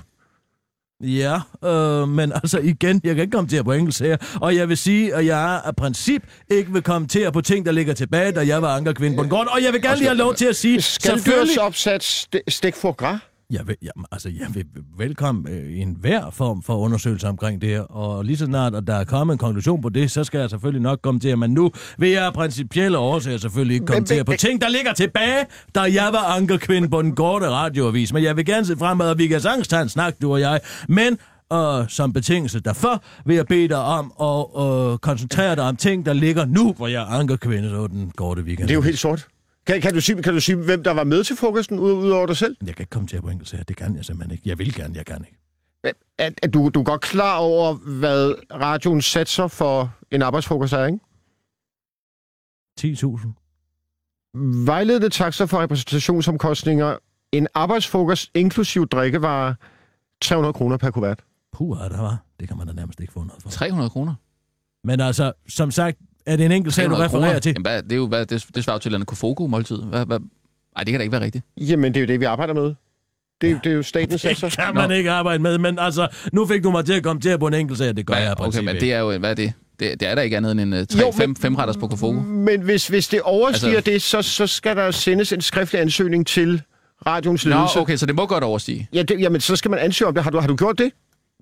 [1.03, 5.15] Ja, øh, men altså igen, jeg kan ikke kommentere på enkeltsager, og jeg vil sige,
[5.15, 8.77] at jeg af princip ikke vil kommentere på ting, der ligger tilbage, da jeg var
[8.77, 11.57] ankerkvinde på den gård, og jeg vil gerne lige have lov til at sige, Skalddyrs
[11.57, 13.19] opsat st- stik for gras.
[13.53, 14.65] Jeg vil, jamen, altså, jeg vil
[14.99, 18.87] velkommen øh, i enhver form for undersøgelse omkring det her, og lige så snart, at
[18.87, 21.51] der er kommet en konklusion på det, så skal jeg selvfølgelig nok komme til, men
[21.51, 25.81] nu vil jeg af principielle årsager selvfølgelig ikke kommentere på ting, der ligger tilbage, da
[25.81, 28.13] jeg var ankerkvinde på den korte radioavis.
[28.13, 30.41] Men jeg vil gerne se fremad, og vi kan sagtens tage en snak, du og
[30.41, 30.61] jeg.
[30.89, 35.77] Men og som betingelse derfor vil jeg bede dig om at øh, koncentrere dig om
[35.77, 38.69] ting, der ligger nu, hvor jeg anker kvinde, så den korte weekend.
[38.69, 39.29] Det er jo helt sort.
[39.67, 42.11] Kan, kan, du sige, kan du sige, hvem der var med til frokosten, ud, ud
[42.11, 42.57] over dig selv?
[42.67, 43.63] Jeg kan ikke komme til at på engelsk her.
[43.63, 44.49] Det kan jeg simpelthen ikke.
[44.49, 45.39] Jeg vil gerne, jeg kan ikke.
[46.19, 50.87] Er, er du, du er godt klar over, hvad radioen satser for en arbejdsfrokost er,
[50.87, 50.99] ikke?
[52.81, 53.29] 10.000.
[54.65, 56.97] Vejledende takster for repræsentationsomkostninger.
[57.33, 59.55] En arbejdsfrokost inklusiv drikkevarer.
[60.21, 61.25] 300 kroner per kuvert.
[61.53, 62.25] Puh, der var.
[62.41, 63.51] Det kan man da nærmest ikke få noget for.
[63.51, 64.15] 300 kroner?
[64.85, 67.51] Men altså, som sagt, er det en enkelt sag, du 300 refererer til?
[67.51, 69.77] Jamen, hvad, det, er jo, hvad, det, det svarer jo til en Kofogo-måltid.
[69.83, 70.19] Hvad, hvad?
[70.77, 71.45] Ej, det kan da ikke være rigtigt.
[71.57, 72.75] Jamen, det er jo det, vi arbejder med.
[73.41, 74.49] Det, er- det er jo statens satser.
[74.49, 77.23] Det kan man ikke arbejde med, men altså, nu fik du mig til at komme
[77.23, 79.19] til på en enkelt sag, det gør Hvad, jeg i okay, men det er jo,
[79.19, 79.53] hvad er det?
[79.81, 81.77] Det, det er da ikke andet end en tre, Jo, jo, men- fem, fem retters
[81.77, 82.21] på Kofogo.
[82.21, 86.27] Men hvis, hvis det overstiger Altså- det, så, så skal der sendes en skriftlig ansøgning
[86.27, 86.63] til
[87.07, 87.79] radioens Nå, ledelse.
[87.79, 88.89] okay, så det må godt overstige.
[88.95, 90.23] Ja, det, jamen, så skal man ansøge om det.
[90.25, 90.91] Har du, har du gjort det?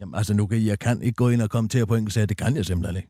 [0.00, 2.26] Jamen, altså, nu kan jeg kan ikke gå ind og komme til på enkelte sager,
[2.26, 3.08] det kan jeg simpelthen ikke.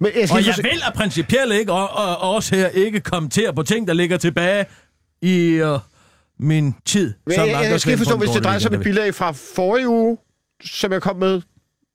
[0.00, 2.68] Men jeg skal Og jeg forstå- vil af principielt ikke, og, og, og også her
[2.68, 4.64] ikke kommentere på ting, der ligger tilbage
[5.22, 5.78] i uh,
[6.38, 7.14] min tid.
[7.26, 9.32] Men som jeg, jeg, jeg skal forstå, hvis det drejer sig om et bilag fra
[9.32, 10.18] forrige uge,
[10.64, 11.42] som jeg kom med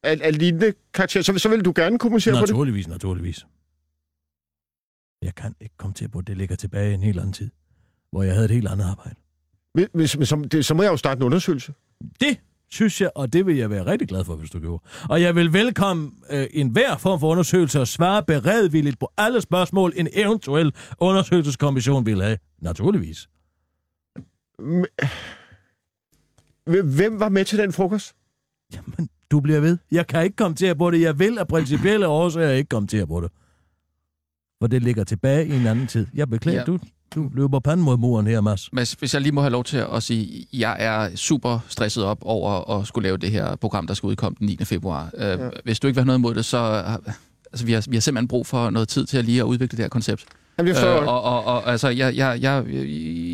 [0.04, 2.50] af, af lignende karakter, så, så vil du gerne kommentere på det?
[2.50, 3.46] Naturligvis, naturligvis.
[5.22, 7.50] Jeg kan ikke komme til på, at det ligger tilbage i en helt anden tid,
[8.12, 9.16] hvor jeg havde et helt andet arbejde.
[9.76, 11.74] Men, men, men så, det, så må jeg jo starte en undersøgelse.
[12.20, 12.38] Det
[12.70, 14.84] synes jeg, og det vil jeg være rigtig glad for, hvis du gjorde.
[15.10, 19.42] Og jeg vil velkomme øh, en hver form for undersøgelse og svare beredvilligt på alle
[19.42, 22.38] spørgsmål, en eventuel undersøgelseskommission vil have.
[22.62, 23.28] Naturligvis.
[26.84, 28.16] Hvem var med til den frokost?
[28.74, 29.78] Jamen, du bliver ved.
[29.92, 31.02] Jeg kan ikke komme til på det.
[31.02, 33.32] Jeg vil af principielle årsager ikke komme til på det.
[34.62, 36.08] For det ligger tilbage i en anden tid.
[36.14, 36.66] Jeg beklager, Ja.
[36.66, 36.80] du,
[37.16, 38.74] du løber panden mod muren her, Mads.
[38.74, 42.18] Men hvis jeg lige må have lov til at sige, jeg er super stresset op
[42.22, 44.58] over at skulle lave det her program, der skal udkomme den 9.
[44.64, 45.10] februar.
[45.20, 45.38] Ja.
[45.64, 46.58] Hvis du ikke vil have noget imod det, så...
[47.54, 49.78] Altså, vi har, vi har simpelthen brug for noget tid til at lige at udvikle
[49.78, 50.26] det her koncept.
[50.58, 52.64] Jamen, det forstår Øh, og, og, og altså, jeg, jeg, jeg,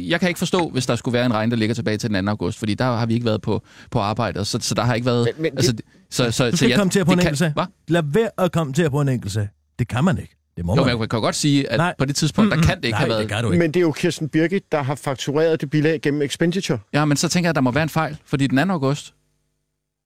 [0.09, 2.25] jeg kan ikke forstå, hvis der skulle være en regn, der ligger tilbage til den
[2.25, 2.29] 2.
[2.29, 5.05] august, fordi der har vi ikke været på, på arbejde, så, så der har ikke
[5.05, 5.27] været...
[5.37, 5.73] Men- men det- altså,
[6.09, 7.51] så, så, Du så skal ikke jeg- komme til på det en kan- enkelt sag.
[7.53, 7.65] Hvad?
[7.87, 9.47] Lad være at komme til på en enkelt sag.
[9.79, 10.35] Det kan man ikke.
[10.57, 11.95] Det må Jo, man jeg kan godt sige, at Nej.
[11.97, 13.29] På det tidspunkt, der kan det ikke Nej, have været...
[13.29, 13.59] det du ikke.
[13.59, 16.79] Men det er jo Kirsten Birgit, der har faktureret det bilag gennem Expenditure.
[16.93, 18.73] Ja, men så tænker jeg, at der må være en fejl, fordi den 2.
[18.73, 19.13] august...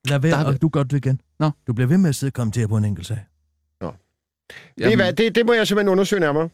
[0.08, 1.22] Lad være, der og du gør det igen.
[1.40, 1.52] Nå.
[1.68, 3.20] Du bliver ved med at sidde og komme til på en enkelt sag.
[4.78, 6.50] Det, er, hvad, det, det må jeg simpelthen undersøge nærmere.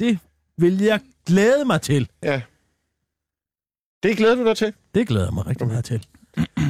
[0.00, 0.18] Det
[0.56, 2.08] vil jeg glæde mig til.
[2.22, 2.42] Ja.
[4.02, 4.72] Det glæder du dig til.
[4.94, 6.06] Det glæder jeg mig rigtig meget til.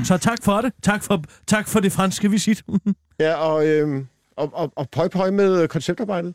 [0.05, 0.73] Så tak for det.
[0.83, 2.65] Tak for, tak for det franske visit.
[3.19, 6.35] Ja, og, øhm, og, og, og pøj pøj med konceptarbejdet.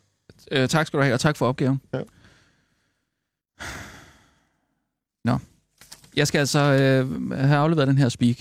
[0.51, 1.81] Øh, tak skal du have, og tak for opgaven.
[1.93, 2.01] Ja.
[5.23, 5.39] Nå.
[6.15, 8.37] Jeg skal altså øh, have afleveret den her speak.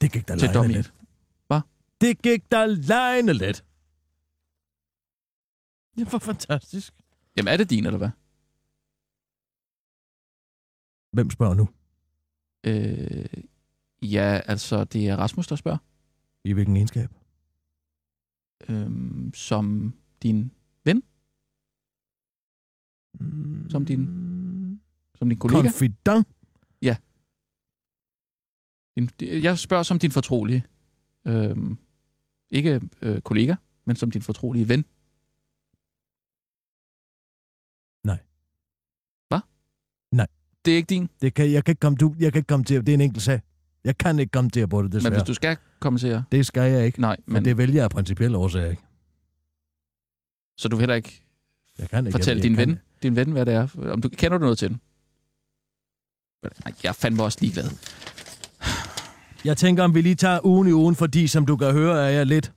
[0.00, 0.92] Det gik da Til lejende let.
[1.46, 1.60] Hvad?
[2.00, 3.64] Det gik da lejende let.
[5.96, 6.94] Det var fantastisk.
[7.36, 8.10] Jamen, er det din, eller hvad?
[11.12, 11.68] Hvem spørger nu?
[12.64, 13.24] Øh,
[14.02, 15.78] ja, altså, det er Rasmus, der spørger.
[16.44, 17.10] I hvilken egenskab?
[18.68, 18.90] Øh,
[19.34, 20.52] som din
[20.84, 21.02] ven?
[23.70, 24.06] Som din,
[25.14, 25.62] som din kollega?
[25.62, 26.26] Confidant?
[28.96, 30.64] Din, jeg spørger som din fortrolige.
[31.26, 31.56] Øh,
[32.50, 34.84] ikke øh, kollega, men som din fortrolige ven.
[38.04, 38.18] Nej.
[39.28, 39.40] Hvad?
[40.12, 40.26] Nej.
[40.64, 41.08] Det er ikke din?
[41.20, 42.86] Det kan, jeg, kan ikke komme, du, jeg kan ikke komme til.
[42.86, 43.40] Det er en enkelt sag.
[43.84, 45.10] Jeg kan ikke komme til på det, desværre.
[45.10, 46.24] Men hvis du skal kommentere...
[46.32, 47.00] Det skal jeg ikke.
[47.00, 48.82] Nej, Men men det vælger jeg af principielle årsager ikke.
[50.58, 51.22] så du vil heller ikke
[51.78, 52.18] Jeg kan ikke.
[52.18, 53.68] fortælle jeg, din jeg ven, din ven, hvad det er?
[53.92, 54.80] Om du kender du noget til den?
[56.64, 57.70] Nej, jeg er fandme også ligeglad.
[59.44, 62.10] Jeg tænker, om vi lige tager ugen i ugen, fordi som du kan høre, er
[62.10, 62.52] jeg lidt...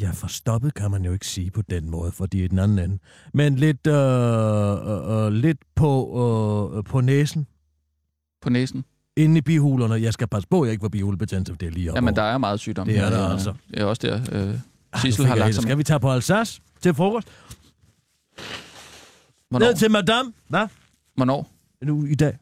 [0.00, 2.98] Ja, forstoppet kan man jo ikke sige på den måde, fordi i den anden ende.
[3.34, 5.92] Men lidt, øh, øh, øh, lidt på,
[6.78, 7.46] øh, på næsen,
[8.42, 8.84] På næsen?
[9.16, 9.94] inde i bihulerne.
[9.94, 12.16] Jeg skal passe på, at jeg ikke får bihulebetændelse, for det er lige op Jamen,
[12.16, 12.86] der er meget sygdom.
[12.86, 13.54] Det er der altså.
[13.70, 14.58] Det er også der, øh,
[14.92, 17.28] Ah, Sissel har lagt sig Skal vi tage på Alsace til frokost?
[19.48, 19.66] Hvornår?
[19.66, 20.32] Ned til madame?
[20.48, 20.66] Hvad?
[21.14, 21.50] Hvornår?
[21.82, 22.38] Nu i dag.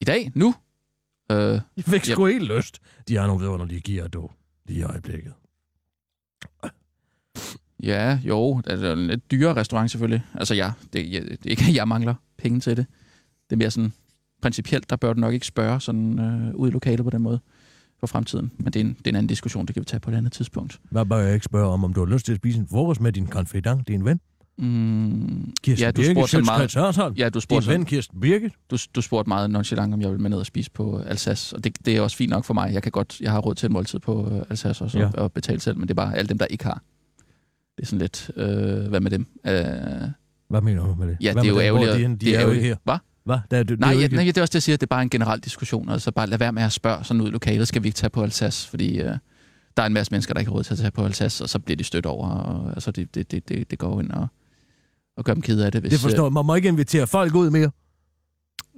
[0.00, 0.32] I dag?
[0.34, 0.54] Nu?
[1.32, 2.78] Øh, Jeg fik sgu helt lyst.
[3.08, 4.30] De har nogle underlige gear, du.
[4.66, 5.32] Lige i øjeblikket.
[7.82, 8.60] ja, jo.
[8.64, 10.22] Det er en lidt dyrere restaurant selvfølgelig.
[10.34, 12.86] Altså ja, det, jeg, det er ikke, jeg mangler penge til det.
[13.50, 13.92] Det er mere sådan
[14.42, 17.40] principielt, der bør du nok ikke spørge sådan øh, ud i lokalet på den måde
[18.00, 18.50] for fremtiden.
[18.58, 20.14] Men det er, en, det er en anden diskussion, det kan vi tage på et
[20.14, 20.80] andet tidspunkt.
[20.90, 23.00] Hvad bør jeg ikke spørge om, om du har lyst til at spise en frokost
[23.00, 24.20] med din konfident, din ven?
[24.58, 28.52] Mm, Kirsten ja, du Birgit, spurgte meget, ja, du Din spurgte, ven sådan, Kirsten Birgit.
[28.70, 31.64] du, du spurgte meget nonchalant, om jeg ville med ned og spise på Alsace, og
[31.64, 32.72] det, det er også fint nok for mig.
[32.74, 35.06] Jeg kan godt, jeg har råd til en måltid på øh, Alsace også, Ja.
[35.06, 36.82] og, og betale selv, men det er bare alle dem, der ikke har.
[37.76, 39.26] Det er sådan lidt, øh, hvad med dem?
[39.46, 39.54] Øh,
[40.48, 41.16] Hvad mener du med det?
[41.20, 41.96] ja, Hvad det er jo ærgerligt.
[41.96, 42.76] De, det de er jo ikke her.
[42.84, 42.96] Hvad?
[43.24, 43.38] Hvad?
[43.50, 44.16] Der, er- det, Nej, det ja, ikke...
[44.16, 44.76] nej, det er også det, jeg siger.
[44.76, 45.88] Det er bare en generel diskussion.
[45.88, 47.68] Altså bare lad være med at spørge sådan ud i lokalet.
[47.68, 48.68] Skal vi ikke tage på Alsace?
[48.68, 49.16] Fordi øh,
[49.76, 51.48] der er en masse mennesker, der ikke har råd til at tage på Alsace, og
[51.48, 52.28] så bliver de stødt over.
[52.28, 54.26] Og, altså det, det, det, det, det går ind og,
[55.16, 55.80] og gør dem ked af det.
[55.80, 56.32] Hvis, det forstår jeg.
[56.32, 57.70] Man må ikke invitere folk ud mere.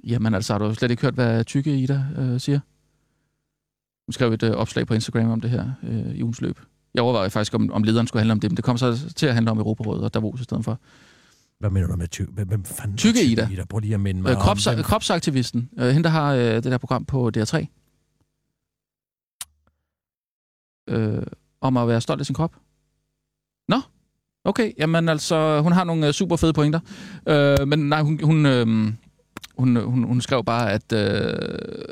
[0.03, 2.59] Øh, jamen altså, har du slet ikke hørt, hvad Tykke Ida øh, siger?
[4.07, 6.59] Hun skrev et øh, opslag på Instagram om det her øh, i ugens løb.
[6.93, 9.25] Jeg overvejede faktisk, om, om lederen skulle handle om det, men det kom så til
[9.25, 10.79] at handle om Europarådet og Davos i stedet for.
[11.59, 12.27] Hvad mener du med tyk?
[12.29, 13.47] Hvem, fanden Tykke Ida.
[13.51, 13.65] Ida?
[13.65, 15.69] Prøv lige at minde mig Øh, om, krops, hvem- kropsaktivisten.
[15.79, 17.65] Øh, hende, der har øh, det der program på DR3.
[20.89, 21.23] Øh,
[21.61, 22.55] om at være stolt af sin krop.
[23.67, 23.81] Nå,
[24.43, 24.73] okay.
[24.77, 26.79] Jamen altså, hun har nogle øh, super fede pointer.
[27.27, 28.67] Øh, men nej, hun, hun, øh,
[29.57, 30.99] hun, hun, hun skrev bare, at, øh,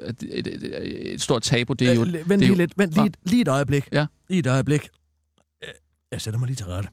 [0.01, 2.01] at et, et, et, stort tabu, det er jo...
[2.05, 2.73] Øh, Vent det lige lidt.
[2.77, 3.89] Vent lige, lige et øjeblik.
[3.91, 4.05] Ja.
[4.29, 4.89] Lige et øjeblik.
[5.63, 5.69] Øh,
[6.11, 6.89] Jeg sætter mig lige til rette.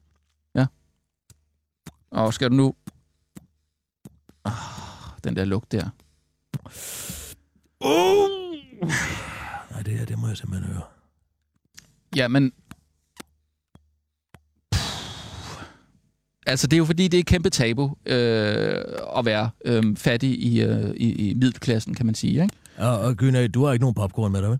[2.13, 2.73] Og skal du nu...
[4.45, 4.51] Oh,
[5.23, 5.89] den der lugt der.
[7.79, 8.43] Uh!
[9.71, 10.83] Nej, det her, det må jeg simpelthen høre.
[12.15, 12.51] Ja, men...
[16.45, 18.83] Altså, det er jo fordi, det er et kæmpe tabu øh,
[19.17, 22.55] at være øh, fattig i, øh, i, i middelklassen, kan man sige, ikke?
[22.77, 24.59] Og, og Gyna, du har ikke nogen popcorn med dig, vel?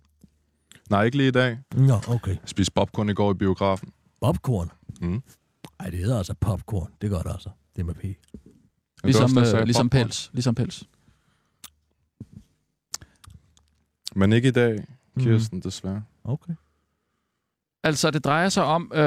[0.89, 1.57] Nej, ikke lige i dag.
[1.75, 2.31] Nå, okay.
[2.31, 3.89] Jeg spiste popcorn i går i biografen.
[4.21, 4.71] Popcorn?
[5.01, 5.21] Mm.
[5.83, 6.91] Nej, det hedder altså popcorn.
[7.01, 7.49] Det gør det altså.
[7.75, 8.03] Det er med P.
[9.03, 10.05] Ligesom, også, øh, ligesom popcorn.
[10.07, 10.29] pels.
[10.33, 10.83] Ligesom pels.
[14.15, 15.25] Men ikke i dag, Mhm.
[15.25, 16.03] Kirsten, desværre.
[16.23, 16.53] Okay.
[17.83, 18.99] Altså, det drejer sig om, øh,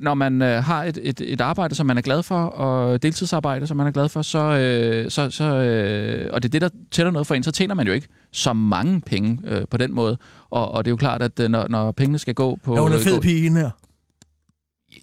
[0.00, 3.66] når man øh, har et, et, et arbejde, som man er glad for, og deltidsarbejde,
[3.66, 6.68] som man er glad for, så, øh, så, så øh, og det er det, der
[6.90, 9.92] tæller noget for en, så tjener man jo ikke så mange penge øh, på den
[9.94, 10.18] måde.
[10.50, 12.74] Og, og det er jo klart, at øh, når, når pengene skal gå på...
[12.76, 13.70] Er hun en øh, fed pige, her?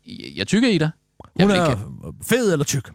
[0.08, 0.90] Jeg, jeg tykker i dig.
[1.42, 1.82] Hun er ikke,
[2.24, 2.90] fed eller tyk?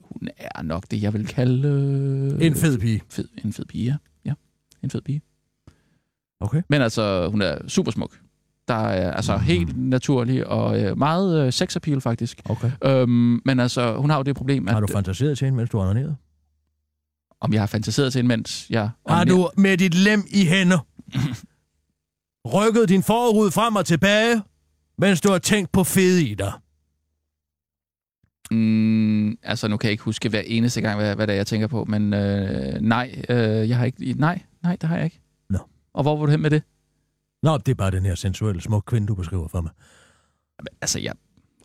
[0.00, 2.38] hun er nok det, jeg vil kalde...
[2.40, 3.02] En fed pige.
[3.10, 3.28] fed.
[3.44, 3.96] En fed pige, ja.
[4.24, 4.32] ja.
[4.82, 5.22] En fed pige.
[6.40, 6.62] Okay.
[6.68, 8.18] Men altså, hun er super smuk.
[8.68, 9.44] Der er altså Mhm.
[9.44, 12.40] helt naturlig og øh, meget øh, sexappeal, faktisk.
[12.44, 12.70] Okay.
[12.84, 15.70] Øhm, men altså, hun har jo det problem, at Har du fantaseret til hende, mens
[15.70, 16.16] du var nede?
[17.40, 18.90] om jeg har fantaseret til en mens jeg...
[19.08, 20.78] Har du med dit lem i hænder
[22.54, 24.42] rykket din forhud frem og tilbage,
[24.98, 26.52] mens du har tænkt på fede i dig?
[28.50, 31.46] Mm, altså, nu kan jeg ikke huske hver eneste gang, hvad, hvad det er, jeg
[31.46, 34.14] tænker på, men øh, nej, øh, jeg har ikke...
[34.14, 35.20] Nej, nej, det har jeg ikke.
[35.50, 35.58] Nå.
[35.94, 36.62] Og hvor var du hen med det?
[37.42, 39.72] Nå, det er bare den her sensuelle, smukke kvinde, du beskriver for mig.
[40.80, 41.12] Altså, jeg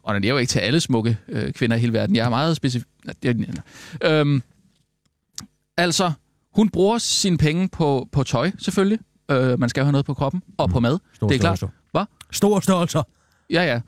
[0.04, 2.16] onanerer jo ikke til alle smukke øh, kvinder i hele verden.
[2.16, 2.88] Jeg er meget specifik...
[4.04, 4.44] Øhm,
[5.78, 6.12] altså,
[6.56, 9.00] hun bruger sine penge på, på tøj, selvfølgelig.
[9.32, 10.44] Øh, man skal jo have noget på kroppen.
[10.58, 11.00] Og på mad.
[11.14, 11.64] Store Det er klart.
[11.92, 12.06] Hvad?
[12.32, 13.04] Store størrelser.
[13.52, 13.80] Ja, ja.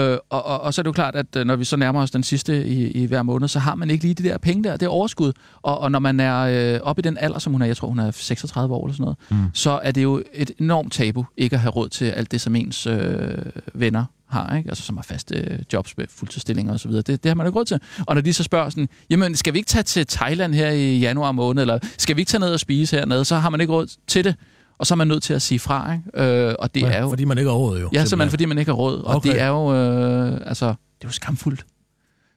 [0.00, 2.02] Øh, og, og, og så er det jo klart, at øh, når vi så nærmer
[2.02, 4.64] os den sidste i, i hver måned, så har man ikke lige de der penge
[4.64, 5.32] der, det er overskud.
[5.62, 7.88] Og, og når man er øh, oppe i den alder, som hun er, jeg tror
[7.88, 9.50] hun er 36 år eller sådan noget, Mm.
[9.54, 12.56] så er det jo et enormt tabu ikke at have råd til alt det, som
[12.56, 13.28] ens øh,
[13.74, 14.68] venner har, ikke?
[14.68, 17.02] Altså som har faste øh, jobs med fuldtidsstillinger og så videre.
[17.02, 17.80] Det, det har man jo ikke råd til.
[18.06, 20.98] Og når de så spørger sådan, jamen skal vi ikke tage til Thailand her i
[20.98, 23.72] januar måned, eller skal vi ikke tage ned og spise hernede, så har man ikke
[23.72, 24.34] råd til det.
[24.78, 26.48] Og så er man nødt til at sige fra, ikke?
[26.48, 27.08] Øh, og det Ja, er jo...
[27.08, 27.84] Fordi man ikke har råd, jo.
[27.84, 28.30] Ja, simpelthen simpelthen.
[28.30, 29.02] fordi man ikke har råd.
[29.02, 29.30] Og Okay.
[29.32, 30.74] det er jo, øh, altså, det
[31.04, 31.66] er jo skamfuldt.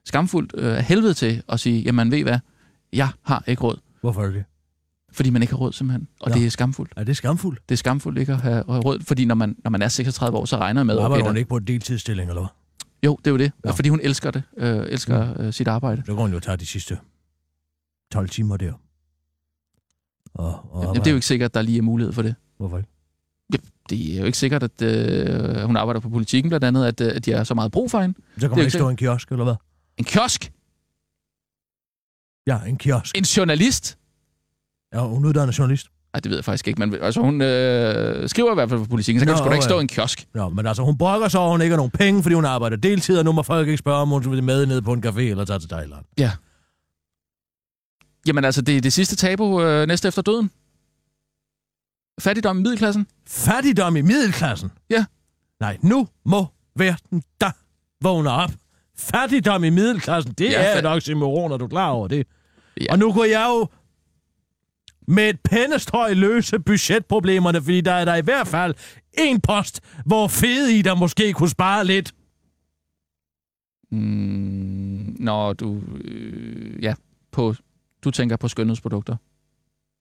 [0.05, 2.39] Skamfuldt øh, af helvede til at sige, jamen ved I hvad,
[2.93, 3.79] jeg har ikke råd.
[4.01, 4.43] Hvorfor er det det?
[5.11, 6.07] Fordi man ikke har råd simpelthen.
[6.21, 6.35] Og Nå.
[6.35, 6.93] det er skamfuldt.
[6.95, 7.59] Er det skamfuldt?
[7.69, 10.37] Det er skamfuldt ikke at have have råd, fordi når man, når man er 36
[10.37, 12.49] år, så regner jeg med, Arbejder okay, hun ikke på en deltidsstilling, eller hvad?
[13.05, 13.51] jo, det er jo det.
[13.63, 13.71] Nå.
[13.71, 14.43] Fordi hun elsker det.
[14.57, 16.01] Øh, elsker øh, sit arbejde.
[16.05, 16.97] Så kan hun jo tage de sidste
[18.11, 18.73] 12 timer der.
[20.39, 22.35] Og, og Jamen, det er jo ikke sikkert, at der lige er mulighed for det.
[22.57, 22.89] Hvorfor ikke?
[23.89, 27.11] Det er jo ikke sikkert, at øh, hun arbejder på politikken blandt andet, at, øh,
[27.15, 28.15] at de har så meget brug for hende.
[28.37, 29.55] Så kan man ikke stå i en kiosk, eller hvad?
[29.97, 30.51] En kiosk!
[32.47, 33.17] Ja, en kiosk.
[33.17, 33.97] En journalist!
[34.93, 35.87] Ja, hun er uddannet journalist.
[36.13, 38.85] Nej, det ved jeg faktisk ikke, men altså, hun øh, skriver i hvert fald på
[38.85, 39.69] politikken, så kan Nå, hun sgu da ikke ja.
[39.69, 40.27] stå i en kiosk.
[40.35, 42.77] Ja, men altså, hun brokker over, at hun ikke har nogen penge, fordi hun arbejder
[42.77, 45.19] deltid, og nu må folk ikke spørge, om hun vil med ned på en café
[45.21, 46.05] eller tage til Thailand.
[48.29, 50.51] Jamen altså, det er det sidste tabu øh, næste efter døden.
[52.21, 53.07] Fattigdom i middelklassen.
[53.27, 54.71] Fattigdom i middelklassen?
[54.89, 55.05] Ja.
[55.59, 57.51] Nej, nu må verden da
[58.01, 58.51] vågne op.
[58.97, 62.27] Fattigdom i middelklassen, det Ja, er fa- et oxymoron, er du klar over det?
[62.81, 62.85] Ja.
[62.91, 63.67] Og nu kunne jeg jo
[65.07, 68.75] med et pennestrøg løse budgetproblemerne, fordi der er der i hvert fald
[69.13, 72.13] en post, hvor fede i der måske kunne spare lidt.
[73.91, 75.81] Mm, når du...
[76.03, 76.93] Øh, ja,
[77.31, 77.55] på,
[78.03, 79.15] du tænker på skønhedsprodukter,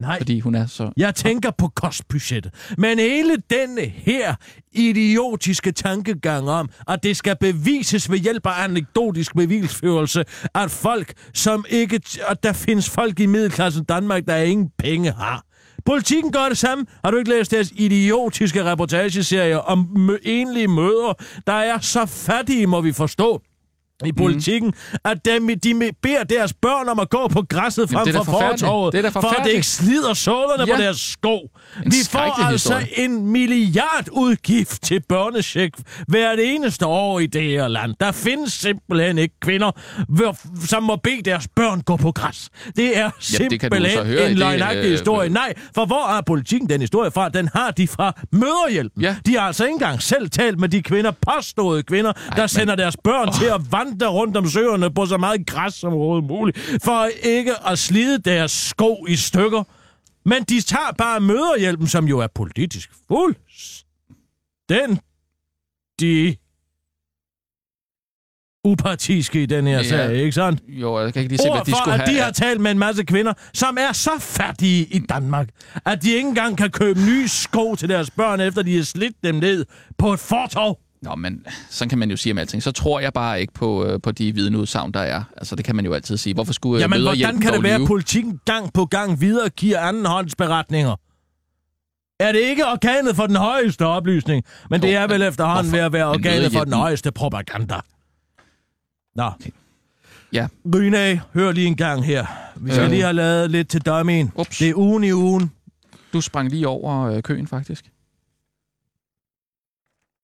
[0.03, 0.91] Nej, fordi hun er så...
[0.97, 2.55] jeg tænker på kostbudgettet.
[2.79, 4.35] Men hele denne her
[4.73, 10.25] idiotiske tankegang om, at det skal bevises ved hjælp af anekdotisk bevisførelse,
[10.55, 12.01] at folk, som ikke...
[12.29, 15.45] at der findes folk i middelklassen Danmark, der ingen penge har.
[15.85, 16.87] Politikken gør det samme.
[17.05, 21.15] Har du ikke læst deres idiotiske reportageserie om mø- enlige mødre,
[21.47, 23.43] der er så fattige, må vi forstå,
[24.05, 24.99] i politikken, mm.
[25.05, 28.93] at dem, de beder deres børn om at gå på græsset frem det for fortorvet,
[28.93, 30.67] Det for at det ikke slider sålerne ja.
[30.67, 30.77] Ja.
[30.77, 31.39] på deres sko.
[31.85, 33.05] En Vi får altså historie.
[33.05, 35.75] en milliard udgift til børnecheck
[36.09, 37.95] hvert eneste år i det her land.
[38.01, 39.71] Der findes simpelthen ikke kvinder,
[40.67, 42.49] som må bede deres børn gå på græs.
[42.77, 45.29] Det er det simpelthen høre i en det, løgnagtig øh, historie.
[45.29, 47.29] Nej, for hvor er politikken den historie fra?
[47.29, 49.03] Den har de fra møderhjælpen.
[49.03, 49.17] Ja.
[49.27, 52.75] De har altså ikke engang selv talt med de kvinder, påståede kvinder, Ej, der sender
[52.75, 53.35] deres børn oh.
[53.35, 57.53] til at vandre rundt om søerne på så meget græs som overhovedet muligt, for ikke
[57.67, 59.63] at slide deres sko i stykker.
[60.29, 63.35] Men de tager bare møderhjælpen, som jo er politisk fuld.
[64.69, 65.01] Den,
[66.01, 66.37] de
[68.65, 69.83] upartiske i den her Ja.
[69.83, 70.61] sag, ikke sandt?
[70.69, 72.17] Jo, jeg kan ikke lige se, hvad Ord de for, skulle at have.
[72.19, 75.49] de har talt med en masse kvinder, som er så fattige i Danmark,
[75.85, 79.17] at de ikke engang kan købe nye sko til deres børn, efter de har slidt
[79.25, 79.65] dem ned
[79.99, 80.79] på et fortov.
[81.03, 82.63] Nå, men sådan kan man jo sige om alting.
[82.63, 85.23] Så tror jeg bare ikke på, øh, på de vidneudsagn, der er.
[85.37, 86.35] Altså, det kan man jo altid sige.
[86.35, 90.97] Hvorfor skulle Jamen, hvordan kan det være, at politikken gang på gang videregiver andenhåndsberetninger?
[92.21, 94.45] Er det ikke organet for den højeste oplysning?
[94.71, 95.87] Men det Jo, er vel efterhånden ved hvorfor?
[95.87, 97.81] at være organet for den højeste propaganda.
[99.17, 99.31] Nå.
[100.33, 100.47] Ja.
[100.75, 102.27] Ryne, hør lige en gang her.
[102.57, 102.91] Vi skal Øh.
[102.91, 104.33] lige have lavet lidt til dummyen.
[104.35, 104.59] Ups.
[104.59, 105.53] Det er ugen i ugen.
[106.13, 107.85] Du sprang lige over øh, køen, faktisk.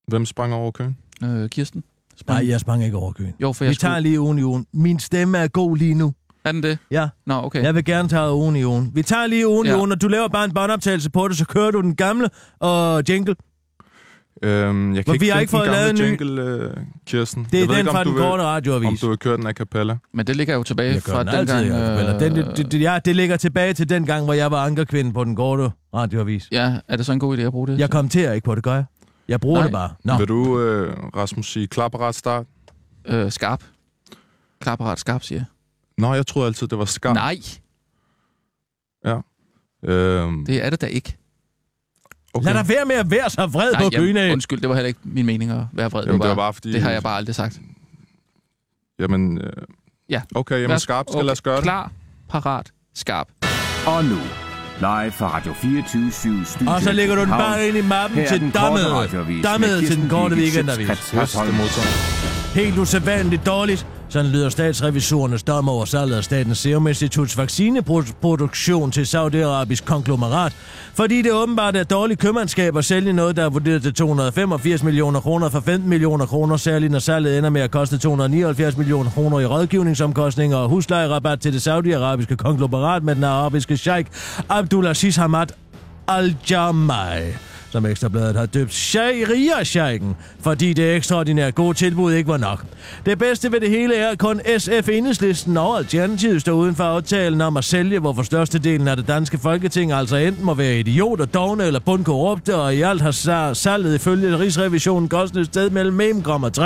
[0.09, 0.97] Hvem sprang over køen?
[1.25, 1.85] Øh, Kirsten?
[2.17, 2.41] Sprang.
[2.41, 3.33] Nej, jeg sprang ikke over køen.
[3.43, 3.89] Jo, for jeg Vi skulle...
[3.91, 4.67] tager lige ugen i ugen.
[4.73, 6.15] Min stemme er god lige nu.
[6.45, 6.79] Er den det?
[6.91, 7.63] Ja, Nå, okay.
[7.63, 8.91] jeg vil gerne tage ugen i ugen.
[8.95, 9.73] Vi tager lige ugen ja.
[9.75, 12.29] i ugen, og du laver bare en båndoptagelse på det, så kører du den gamle
[12.61, 13.35] og jingle.
[14.43, 16.27] Øhm, jeg kan Men ikke vi har finde ikke fået den gamle lavet en ny.
[16.27, 16.71] jingle, øh,
[17.07, 17.45] Kirsten.
[17.51, 19.01] Det er jeg den ikke, om fra den vil, korte Om radioavis.
[19.01, 19.97] du vil køre den a cappella.
[20.15, 21.67] Men det ligger jo tilbage Jeg fra den dengang...
[21.67, 22.19] jeg spiller.
[22.19, 25.13] Den, det, det, det, ja, det ligger tilbage til den gang, hvor jeg var ankerkvinde
[25.13, 26.49] på den korte radioavis.
[26.53, 27.79] Ja, er det så en god idé at bruge det?
[27.79, 28.85] Jeg kommenterer ikke på det, gør jeg?
[29.29, 29.65] Jeg bruger Nej.
[29.67, 29.91] det bare.
[30.05, 30.19] Nå.
[30.19, 32.47] Vil du, øh, Rasmus, sige klapperet start?
[33.05, 33.65] Øh, skarp.
[34.61, 35.45] Klapperet skarp, siger jeg.
[35.99, 37.15] Nå, jeg troede altid, det var skam.
[37.17, 37.37] Nej,
[39.87, 41.17] Øhm, det er det da ikke.
[42.35, 42.45] okay.
[42.47, 44.33] Lad dig være med at være så vred Nej, på Gryne.
[44.33, 46.05] undskyld, det var heller ikke min mening at være vred.
[46.07, 46.73] Jamen, det var bare fordi...
[46.73, 47.61] det har jeg bare aldrig sagt.
[48.99, 49.53] Jamen, øh,
[50.09, 50.23] Ja.
[50.35, 51.25] okay, jamen skarp skal okay.
[51.25, 51.63] lade os gøre det.
[51.63, 51.93] Klar,
[52.29, 53.29] parat, skarp.
[53.87, 54.17] Og nu,
[54.79, 58.29] live fra Radio 24 Studio Og så lægger du den bare ind i mappen Her
[58.29, 59.43] til dammet.
[59.43, 61.15] Dammet til den korte weekendavis.
[62.55, 63.87] Helt usædvanligt dårligt.
[64.09, 70.53] Sådan lyder statsrevisorernes dom over salget af Statens Serum Instituts vaccineproduktion til Saudi-Arabisk konglomerat,
[70.95, 75.21] fordi det åbenbart er dårligt købmandskab at sælge noget, der er vurderet til 285 millioner
[75.21, 79.41] kroner for 15 millioner kroner, særligt når salget ender med at koste 279 millioner kroner
[79.41, 84.07] i rådgivningsomkostninger og huslejerabat til det saudiarabiske konglomerat med den arabiske sheik
[84.49, 85.47] Abdulaziz Hamad
[86.09, 92.65] Al-Jamai som Ekstrabladet har døbt Sharia-sheiken, fordi det ekstraordinært gode tilbud ikke var nok.
[93.07, 96.85] Det bedste ved det hele er, at kun SF Enhedslisten og Alternativet står uden for
[96.85, 101.25] aftalen om at sælge, hvorfor størstedelen af det danske folketing altså enten må være idioter,
[101.25, 106.63] dogne eller bundkorrupte, og i alt har salget ifølge Rigsrevisionen kostet et sted mellem 1,3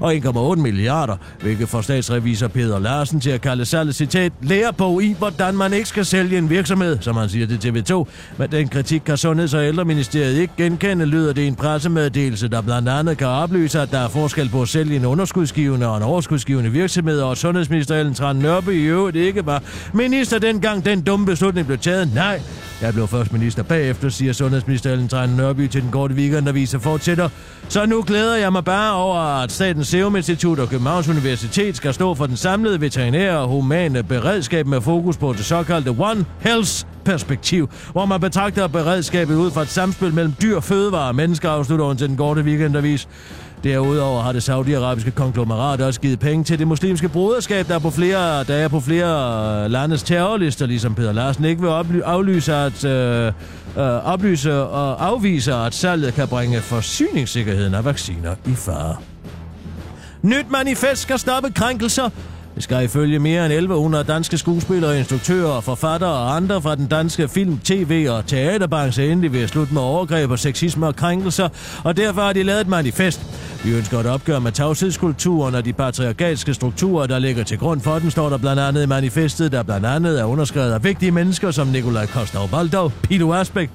[0.00, 5.14] og 1,8 milliarder, hvilket får statsrevisor Peter Larsen til at kalde salget citat lærebog i,
[5.18, 8.04] hvordan man ikke skal sælge en virksomhed, som han siger til TV2.
[8.38, 12.60] Men den kritik kan Sundheds- og Ældreministeriet ikke genkende, lyder det i en pressemeddelelse, der
[12.60, 16.02] blandt andet kan oplyse, at der er forskel på at sælge en underskudsgivende og en
[16.02, 19.62] overskudsgivende virksomhed, og at sundhedsminister Ellen Tran Nørby i øvrigt ikke var
[19.94, 22.14] minister dengang den dumme beslutning blev taget.
[22.14, 22.40] Nej,
[22.82, 26.82] jeg blev først minister bagefter, siger sundhedsminister Ellen Tran Nørby til den korte weekendavis og
[26.82, 27.28] fortsætter.
[27.68, 31.94] Så nu glæder jeg mig bare over, at Statens Serum Institut og Københavns Universitet skal
[31.94, 36.84] stå for den samlede veterinære og humane beredskab med fokus på det såkaldte One Health
[37.06, 41.96] perspektiv, hvor man betragter beredskabet ud fra et samspil mellem dyr, fødevarer mennesker, afslutter hun
[41.96, 43.08] til den korte weekendavis.
[43.64, 47.90] Derudover har det saudiarabiske konglomerat også givet penge til det muslimske broderskab, der er på
[47.90, 52.54] flere, der er på flere øh, landes terrorlister, ligesom Peter Larsen ikke vil oply- aflyse
[52.54, 53.32] at, øh, øh,
[53.84, 58.96] oplyse og afvise, at salget kan bringe forsyningssikkerheden af vacciner i fare.
[60.22, 62.10] Nyt manifest skal stoppe krænkelser
[62.56, 67.28] det skal ifølge mere end 1100 danske skuespillere, instruktører, forfattere og andre fra den danske
[67.28, 71.48] film, tv og teaterbranche endelig ved at slutte med overgreb og sexisme og krænkelser,
[71.84, 73.20] og derfor har de lavet et manifest.
[73.64, 77.98] Vi ønsker et opgør med tavshedskulturen og de patriarkalske strukturer, der ligger til grund for
[77.98, 81.50] den, står der blandt andet i manifestet, der blandt andet er underskrevet af vigtige mennesker
[81.50, 83.70] som Nikolaj Kostov Valdov, Pilo Asbæk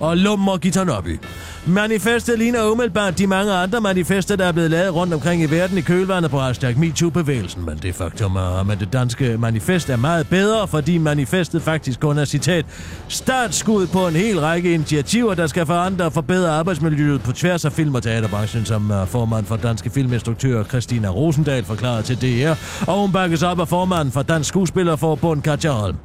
[0.00, 1.18] og Lummer Gitanoppi.
[1.66, 5.78] Manifestet ligner umiddelbart de mange andre manifester, der er blevet lavet rundt omkring i verden
[5.78, 7.64] i kølvandet på hashtag MeToo-bevægelsen.
[7.66, 12.18] Men det faktum er, at det danske manifest er meget bedre, fordi manifestet faktisk kun
[12.18, 12.66] er citat
[13.08, 17.72] startskud på en hel række initiativer, der skal forandre og forbedre arbejdsmiljøet på tværs af
[17.72, 22.54] film- og teaterbranchen, som øh, formand for Danske Filminstruktører Christina Rosendal forklarede til DR,
[22.86, 25.96] og hun bakkes op af formanden for Dansk Skuespillerforbund Katja Holm.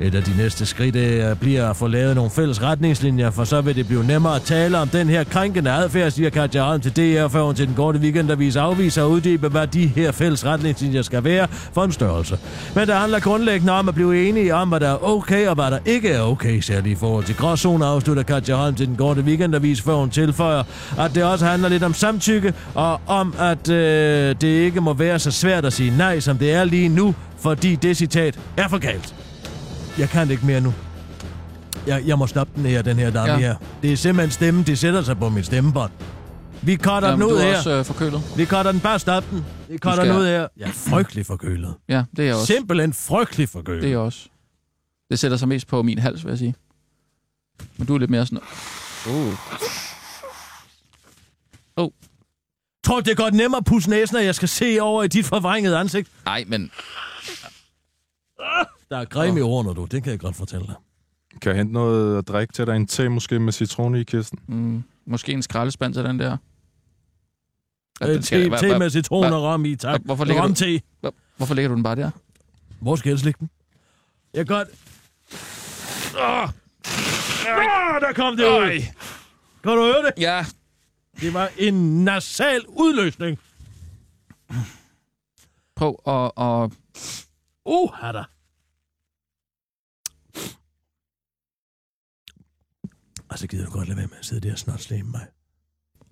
[0.00, 3.76] Et af de næste skridt bliver at få lavet nogle fælles retningslinjer, for så vil
[3.76, 7.28] det blive nemmere at tale om den her krænkende adfærd, siger Katja Holm til DR,
[7.28, 11.24] før hun til den korte weekendavis afviser og uddybe, hvad de her fælles retningslinjer skal
[11.24, 12.38] være for en størrelse.
[12.74, 15.70] Men det handler grundlæggende om at blive enige om, hvad der er okay og hvad
[15.70, 19.20] der ikke er okay, særligt i forhold til gråzoner, afslutter Katja Holm til den korte
[19.20, 20.62] weekendavis, før hun tilføjer,
[20.98, 25.18] at det også handler lidt om samtykke, og om, at øh, det ikke må være
[25.18, 28.78] så svært at sige nej, som det er lige nu, fordi det citat er for
[28.78, 29.14] galt.
[29.98, 30.74] Jeg kan det ikke mere nu.
[31.86, 33.38] Jeg, jeg må stoppe den her, den her dame Ja.
[33.38, 33.56] her.
[33.82, 35.92] Det er simpelthen stemmen, det sætter sig på mit stemmebånd.
[36.62, 37.56] Vi cutter Jamen, den du ud er her.
[37.56, 38.22] også øh, forkølet.
[38.36, 39.44] Vi cutter den, bare stop den.
[39.68, 40.48] Vi cutter skal- den ud her.
[40.56, 41.74] Jeg er frygtelig forkølet.
[41.88, 42.46] Ja, det er jeg også.
[42.46, 43.82] Simpelthen frygtelig forkølet.
[43.82, 44.28] Det er jeg også.
[45.10, 46.54] Det sætter sig mest på min hals, vil jeg sige.
[47.76, 48.40] Men du er lidt mere sådan...
[49.08, 49.34] Uh.
[51.76, 51.90] Oh.
[52.84, 55.08] Tror du, det er godt nemmere at pusse næsen, at jeg skal se over i
[55.08, 56.08] dit forvrængede ansigt?
[56.24, 56.70] Nej, men
[58.90, 59.84] Der er creme i ordene, du.
[59.84, 60.74] Det kan jeg godt fortælle dig.
[61.42, 62.76] Kan jeg hente noget at drikke til dig?
[62.76, 64.38] En te måske med citron i, Kirsten?
[64.48, 66.36] mm, måske en skraldespand til den der.
[68.00, 70.00] Ja, Øh, den skal- te, hva- te med citron og rom i, tak.
[70.04, 70.80] Hvorfor lægger, rom du, te.
[71.36, 72.10] hvorfor lægger du den bare der?
[72.80, 73.50] Hvor skal jeg ellers lægge den?
[74.34, 74.68] Jeg godt...
[76.18, 76.48] Åh!
[77.48, 78.80] Ah, der kom det ud.
[79.62, 80.12] Kan du høre det?
[80.22, 80.46] Ja.
[81.20, 83.38] Det var en nasal udløsning.
[85.76, 86.44] Prøv at...
[86.44, 86.70] at
[87.66, 88.24] Uh, har der.
[93.34, 95.20] Og så gider du godt lade være med at sidde der og snot mig.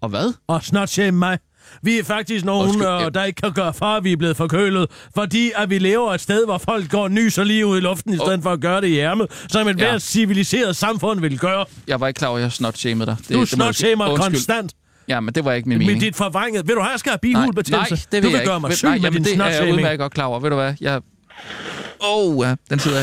[0.00, 0.32] og hvad?
[0.48, 1.38] Og snot mig.
[1.82, 4.36] Vi er faktisk nogen, Undskyld, jeg- der ikke kan gøre for, at vi er blevet
[4.36, 7.80] forkølet, fordi at vi lever et sted, hvor folk går og nyser lige ud i
[7.80, 9.84] luften, i stedet for at gøre det i ærmet, som et Ja.
[9.90, 11.64] hvert civiliseret samfund vil gøre.
[11.88, 13.16] Jeg var ikke klar over, at jeg snot-shamede dig.
[13.18, 13.96] Det, Du det må jeg snot sige.
[13.96, 14.32] mig Undskyld.
[14.32, 14.72] konstant
[15.08, 16.00] Ja, men det var ikke min mening.
[16.00, 16.68] dit forvrænget.
[16.68, 17.94] Ved du, jeg skal have nej, nej, bilhulbetændelse.
[17.96, 18.50] det vil du jeg vil ikke.
[18.50, 20.40] gøre mig Ved- syg nej, med jamen, din det er jeg udmærket godt klar over.
[20.40, 20.74] Ved du hvad?
[20.80, 20.96] Jeg...
[20.96, 23.00] Åh, oh, ja, den sidder...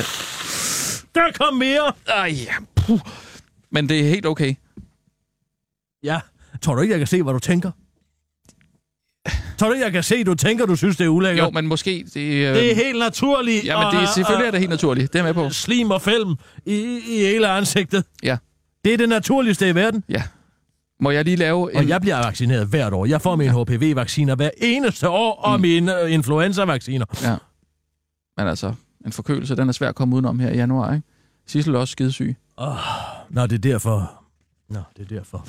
[1.15, 1.91] Der kom mere!
[2.07, 2.35] Ej,
[2.75, 2.99] puh.
[3.71, 4.55] Men det er helt okay.
[6.03, 6.19] Ja.
[6.61, 7.71] Tror du ikke, jeg kan se, hvad du tænker?
[9.57, 11.45] Tror du ikke, jeg kan se, du tænker, du synes, det er ulækkert?
[11.45, 12.05] Jo, men måske...
[12.13, 12.55] Det, øh...
[12.55, 13.65] Det er helt naturligt.
[13.65, 15.13] Ja, men det er, selvfølgelig er det helt naturligt.
[15.13, 15.49] Det er med på.
[15.49, 18.03] Slim og film i, i hele ansigtet.
[18.23, 18.37] Ja.
[18.85, 20.03] Det er det naturligste i verden.
[20.09, 20.23] Ja.
[20.99, 21.77] Må jeg lige lave en...
[21.77, 23.05] Og jeg bliver vaccineret hvert år.
[23.05, 25.61] Jeg får mine HPV-vacciner hver eneste år, og Mm.
[25.61, 27.05] mine influenza-vacciner.
[27.23, 27.35] Ja.
[28.37, 28.73] Men altså,
[29.05, 31.07] en forkølelse, den er svær at komme udenom her i januar, ikke?
[31.47, 32.35] Sissel er også skidesyg.
[32.61, 32.75] Oh,
[33.29, 34.23] nå, det er derfor.
[34.69, 35.47] Nå, det er derfor.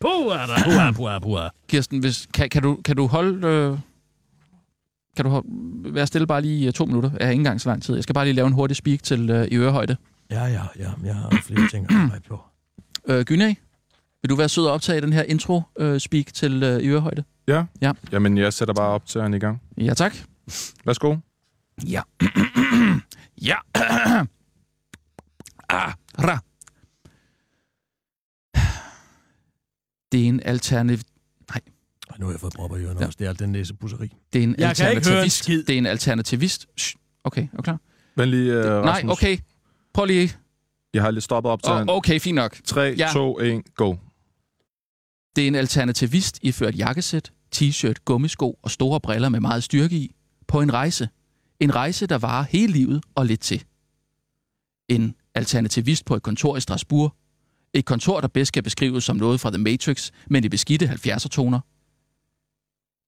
[0.00, 0.92] Puh, er der.
[0.92, 1.40] Puh, puh, puh.
[1.68, 3.46] Kirsten, hvis, kan, kan, du, kan du holde...
[3.46, 3.78] Øh,
[5.16, 5.48] kan du holde,
[5.94, 7.10] være stille bare lige øh, to minutter?
[7.18, 7.94] Jeg har ikke engang så lang tid.
[7.94, 9.96] Jeg skal bare lige lave en hurtig speak til øh, i ørehøjde.
[10.30, 10.90] Ja, ja, ja.
[11.04, 12.40] Jeg har flere ting at arbejde på.
[13.08, 13.54] Øh, Gynæ,
[14.22, 17.24] vil du være sød at optage den her intro-speak til øh, i ørehøjde?
[17.48, 17.64] Ja.
[17.80, 17.92] Ja.
[18.12, 19.62] Jamen, jeg sætter bare op til han i gang.
[19.78, 20.16] Ja, tak.
[20.84, 21.16] Værsgo.
[21.88, 22.02] Ja.
[23.48, 23.56] ja.
[25.68, 26.38] ah, ra.
[30.12, 31.04] Det er en alternativ...
[32.08, 33.06] Og nu har jeg fået propper i ørerne Ja.
[33.06, 33.16] også.
[33.18, 34.12] Det er alt den næsepusseri.
[34.32, 35.36] Det er en Jeg kan ikke høre en alternativist.
[35.44, 35.62] skid.
[35.62, 36.66] Det er en alternativist.
[36.78, 36.96] Shh.
[37.24, 37.80] Okay, er du klar?
[38.16, 39.38] Venlig, uh, Nej, okay.
[39.94, 40.32] Prøv lige.
[40.94, 42.58] Jeg har lige stoppet op til Oh, okay, fint nok.
[42.64, 43.08] 3, Ja.
[43.12, 43.94] 2, 1, go.
[45.36, 50.14] Det er en alternativist iført jakkesæt, t-shirt, gummisko og store briller med meget styrke i.
[50.48, 51.08] På en rejse.
[51.60, 53.64] En rejse, der varer hele livet og lidt til.
[54.88, 57.14] En alternativist på et kontor i Strasbourg.
[57.72, 61.60] Et kontor, der bedst kan beskrives som noget fra The Matrix, men i beskidte 70'er-toner.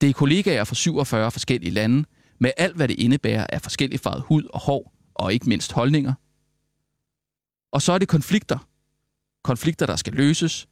[0.00, 2.04] Det er kollegaer fra 47 forskellige lande,
[2.38, 6.14] med alt hvad det indebærer af forskellig farvet hud og hår, og ikke mindst holdninger.
[7.72, 8.68] Og så er det konflikter.
[9.44, 10.68] Konflikter, der skal løses,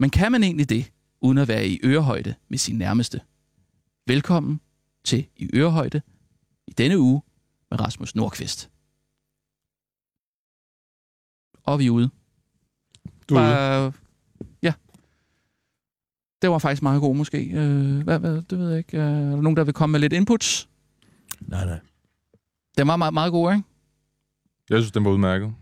[0.00, 3.20] men kan man egentlig det, uden at være i ørehøjde med sin nærmeste?
[4.06, 4.60] Velkommen
[5.04, 6.02] til I Ørehøjde
[6.66, 7.22] i denne uge
[7.70, 8.70] med Rasmus Nordqvist.
[11.64, 12.10] Og vi er ude.
[13.28, 13.48] Du er ude.
[13.50, 13.92] Bare,
[14.62, 14.72] ja.
[16.42, 17.44] Det var faktisk meget god, måske.
[17.44, 18.98] Øh, hvad, hvad, det ved jeg ikke.
[18.98, 20.68] Øh, er der nogen, der vil komme med lidt inputs?
[21.40, 21.78] Nej, nej.
[22.78, 23.64] Den var meget, meget god, ikke?
[24.70, 25.54] Jeg synes, den var udmærket.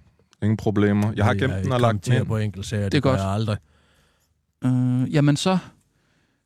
[0.42, 1.12] Ingen problemer.
[1.16, 2.26] Jeg har gemt den og lagt den ind.
[2.26, 3.20] på enkelte sager, det, Det er det gør godt.
[3.20, 3.56] jeg aldrig.
[4.64, 5.58] Øh, jamen så,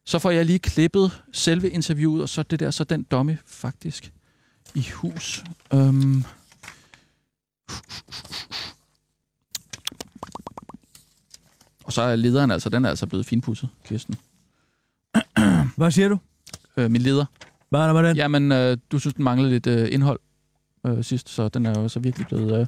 [0.06, 4.12] så får jeg lige klippet selve interviewet, og så det der, så den dummy faktisk
[4.74, 5.44] i hus.
[5.74, 6.24] Øhm.
[11.86, 14.14] Og så er lederen altså, den er altså blevet finpudset, Kirsten.
[15.76, 16.18] Hvad siger du?
[16.76, 17.24] Øh, min leder.
[17.68, 18.16] Hvad er der med den?
[18.16, 20.20] Jamen, øh, du synes, den manglede lidt øh, indhold
[20.86, 22.66] øh, sidst, så den er jo så virkelig blevet øh,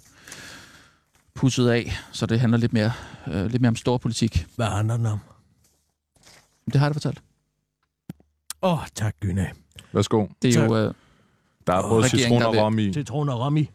[1.35, 2.93] pudset af, så det handler lidt mere,
[3.27, 4.47] øh, lidt mere om stor politik.
[4.57, 5.19] Hvad handler den om?
[6.66, 7.23] Det har jeg da fortalt.
[8.62, 9.51] Åh, oh, tak, Gyne.
[9.93, 10.27] Værsgo.
[10.43, 10.71] Det er Tak.
[10.71, 10.77] jo...
[10.77, 10.95] Øh,
[11.66, 12.93] Der er både citron og rom i.
[12.93, 13.71] Citron og rom i.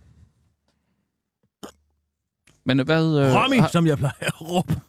[2.66, 3.06] men hvad...
[3.20, 4.82] Øh, Rom i, har, som jeg plejer at råbe.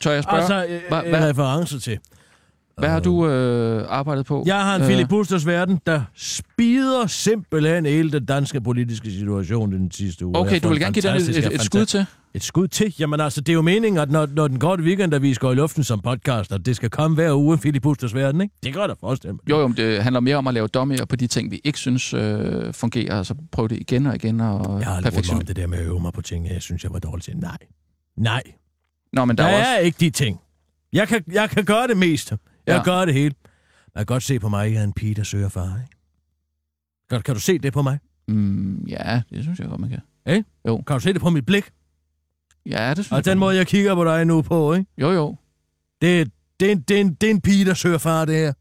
[0.00, 1.98] Tør jeg spørge, Altså, øh, hvad- en hvad- reference til.
[2.78, 4.42] hvad har du øh, arbejdet på?
[4.46, 9.72] Jeg har en Øh, Philip Busters verden, der spider simpelthen hele den danske politiske situation
[9.72, 10.36] den sidste uge.
[10.38, 12.06] Okay, du vil gerne give den et, et, et skud til?
[12.34, 12.94] Et skud til?
[12.98, 15.84] Jamen altså, det er jo meningen, at når, når den korte weekendavis går i luften
[15.84, 18.54] som podcast, at det skal komme hver uge, Philip Busters verden, ikke?
[18.62, 19.40] Det gør der forestille mig.
[19.50, 21.78] Jo, jo, men det handler mere om at lave dommere på de ting, vi ikke
[21.78, 25.66] synes øh, fungerer, så prøve det igen og igen og Jeg har aldrig det der
[25.66, 27.36] med at øve mig på ting, jeg synes, jeg var dårlig til.
[27.36, 27.56] Nej.
[28.16, 28.42] Nej.
[29.12, 29.70] Nå, men der, Der er også...
[29.70, 30.40] er ikke de ting.
[30.92, 32.38] Jeg kan, jeg kan gøre det meste.
[32.66, 32.76] Jeg Ja.
[32.76, 32.82] ja.
[32.84, 33.34] gør det hele.
[33.94, 35.96] Jeg kan godt se på mig, at jeg er en pige, der søger far, ikke?
[37.10, 37.98] Kan, kan du se det på mig?
[38.28, 40.00] Mm, ja, det synes jeg godt, man kan.
[40.86, 41.70] Kan du se det på mit blik?
[42.66, 43.38] Ja, det synes Og jeg den godt.
[43.38, 44.86] måde, jeg kigger på dig nu på, ikke?
[44.98, 45.36] Jo, jo.
[46.02, 46.30] Det,
[46.60, 48.52] det, det, en- det er en pige, der søger far, det her.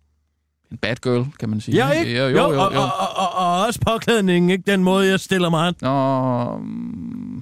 [0.71, 1.75] En bad girl, kan man sige.
[1.87, 2.17] Ja, ikke?
[2.17, 2.37] Jo, jo, jo.
[2.37, 4.63] jo, Og, og, og, og, og også påklædningen, ikke?
[4.71, 5.73] Den måde, jeg stiller mig an.
[5.81, 7.41] Nå, mm,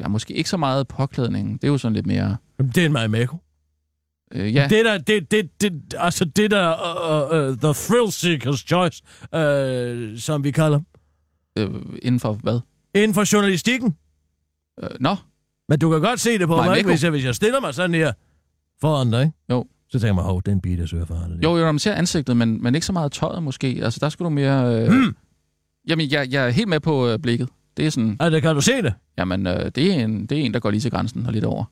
[0.00, 1.52] ja, måske ikke så meget påklædning.
[1.62, 2.36] Det er jo sådan lidt mere...
[2.58, 3.36] Jamen, Det er en Marimekko.
[4.32, 8.66] Øh, ja, Det der, det, det, det, altså det der, uh, uh, the thrill seeker's
[8.66, 9.02] choice,
[10.12, 10.80] uh, som vi kalder.
[11.58, 11.68] øh,
[12.02, 12.60] inden for hvad?
[12.94, 13.96] Inden for journalistikken.
[14.82, 15.16] Øh, nå,
[15.68, 16.84] Men du kan godt se det på mig?
[16.84, 18.12] Hvis jeg, hvis jeg stiller mig sådan her
[18.80, 19.32] foran dig, ikke?
[19.50, 19.64] Jo.
[19.88, 21.26] Så tænker jeg mig, hov, den bil, der søger far.
[21.26, 21.42] Det.
[21.42, 23.80] jo, jo, når man ser ansigtet, men, men ikke så meget tøjet måske.
[23.82, 24.82] Altså, der skulle du mere...
[24.82, 24.88] Øh...
[24.88, 25.16] Hmm.
[25.88, 27.48] Jamen, jeg, jeg er helt med på øh, blikket.
[27.76, 28.16] Det er sådan...
[28.20, 28.94] Altså, kan du se det?
[29.18, 31.44] Jamen, øh, det, er en, det er en, der går lige til grænsen og lidt
[31.44, 31.64] over.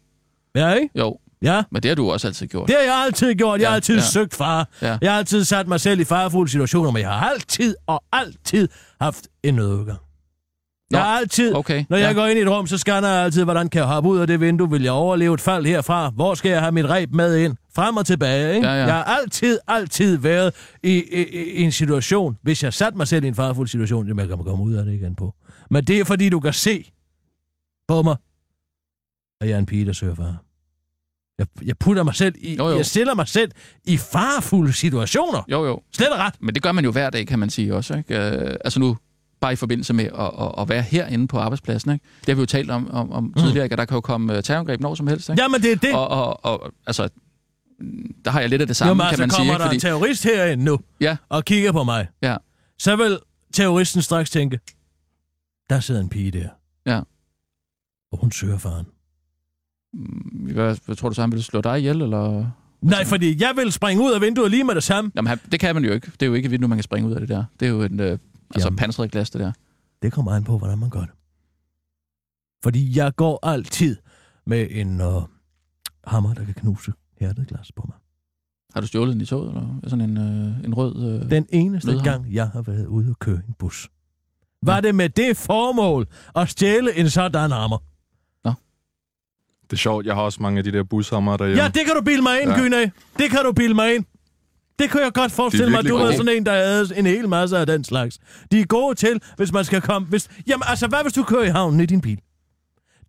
[0.55, 0.89] Ja, ikke?
[0.99, 1.63] Jo, Ja.
[1.71, 2.69] men det har du også altid gjort.
[2.69, 3.61] Det har jeg altid gjort.
[3.61, 4.01] Jeg har Ja, altid ja.
[4.03, 4.69] søgt far.
[4.83, 4.99] Ja.
[5.03, 8.69] Jeg har altid sat mig selv i farefulde situationer, men jeg har altid og altid
[9.01, 9.99] haft en nødudgang.
[10.91, 11.85] Jeg har altid, Okay.
[11.89, 12.07] når ja.
[12.07, 14.19] jeg går ind i et rum, så scanner jeg altid, hvordan kan jeg hoppe ud
[14.19, 14.71] af det vindue?
[14.71, 16.11] Vil jeg overleve et fald herfra?
[16.11, 17.57] Hvor skal jeg have mit reb med ind?
[17.77, 18.67] Frem og tilbage, ikke?
[18.69, 18.85] Ja, ja.
[18.85, 21.25] Jeg har altid, altid været i, i,
[21.55, 24.45] i en situation, hvis jeg satte mig selv i en farefuld situation, jamen jeg kan
[24.45, 25.35] komme ud af det igen på.
[25.71, 26.93] Men det er fordi, du kan se
[27.89, 28.17] på mig,
[29.41, 30.37] at jeg er en pige, der søger far.
[31.39, 32.77] Jeg, jeg putter mig selv i, Jo, jo.
[32.77, 33.51] jeg stiller mig selv
[33.85, 35.43] i farefulde situationer.
[35.51, 35.83] Jo, jo.
[35.93, 36.35] Slet og ret.
[36.41, 37.95] Men det gør man jo hver dag, kan man sige også.
[37.97, 38.19] Ikke?
[38.19, 38.97] Øh, altså nu,
[39.41, 41.93] bare i forbindelse med at, at, at være herinde på arbejdspladsen.
[41.93, 42.05] Ikke?
[42.21, 43.73] Det har vi jo talt om, om, om tidligere, ikke?
[43.75, 45.29] at der kan jo komme uh, terrorangreb når som helst.
[45.29, 45.43] Ikke?
[45.43, 45.95] Jamen det er det.
[45.95, 47.09] Og, og, og altså,
[47.81, 49.39] mm, der har jeg lidt af det samme, Jamen, kan altså, man sige.
[49.39, 49.65] kommer Ikke?
[49.65, 51.17] der en terrorist herind nu Ja.
[51.29, 52.37] og kigger på mig, Ja.
[52.79, 53.19] så vil
[53.55, 54.59] terroristen straks tænke,
[55.75, 56.49] der sidder en pige der.
[56.87, 57.01] Ja.
[58.13, 58.87] Og hun søger faren.
[59.93, 62.03] Mm, Hvad, hvad tror du så, han ville slå dig ihjel?
[62.03, 62.51] Eller?
[62.81, 65.11] Nej, fordi jeg vil springe ud af vinduet lige med det samme.
[65.17, 66.11] Jamen, han, det kan man jo ikke.
[66.11, 67.45] Det er jo ikke et vindue, man kan springe ud af det der.
[67.61, 68.77] Det er jo en øh, altså, Jamen.
[68.77, 69.53] pansret glas, det der.
[70.03, 71.11] Det kommer an på, hvordan man gør det.
[72.63, 73.97] Fordi jeg går altid
[74.47, 75.23] med en uh,
[76.05, 77.97] hammer, der kan knuse hjertet glas på mig.
[78.75, 79.49] Har du stjålet den i toget?
[79.49, 81.23] Eller sådan en, øh, en rød...
[81.23, 81.31] Øh...
[81.31, 82.13] Den eneste Nødhammer.
[82.13, 83.89] gang, jeg har været ude og køre en bus,
[84.67, 86.07] var det med det formål
[86.37, 87.79] at stjæle en sådan hammer.
[89.65, 91.63] Det er sjovt, jeg har også mange af de der bushammer derhjemme.
[91.63, 92.59] Ja, det kan du bilde mig ind, Ja.
[92.61, 92.93] Gyne.
[93.19, 94.05] Det kan du bilde mig ind.
[94.79, 97.29] Det kan jeg godt forestille mig, at du var sådan en, der havde en hel
[97.29, 98.19] masse af den slags.
[98.53, 100.09] De er gode til, hvis man skal komme...
[100.09, 102.19] Hvis, jamen, altså, hvad hvis du kører i havnen i din bil?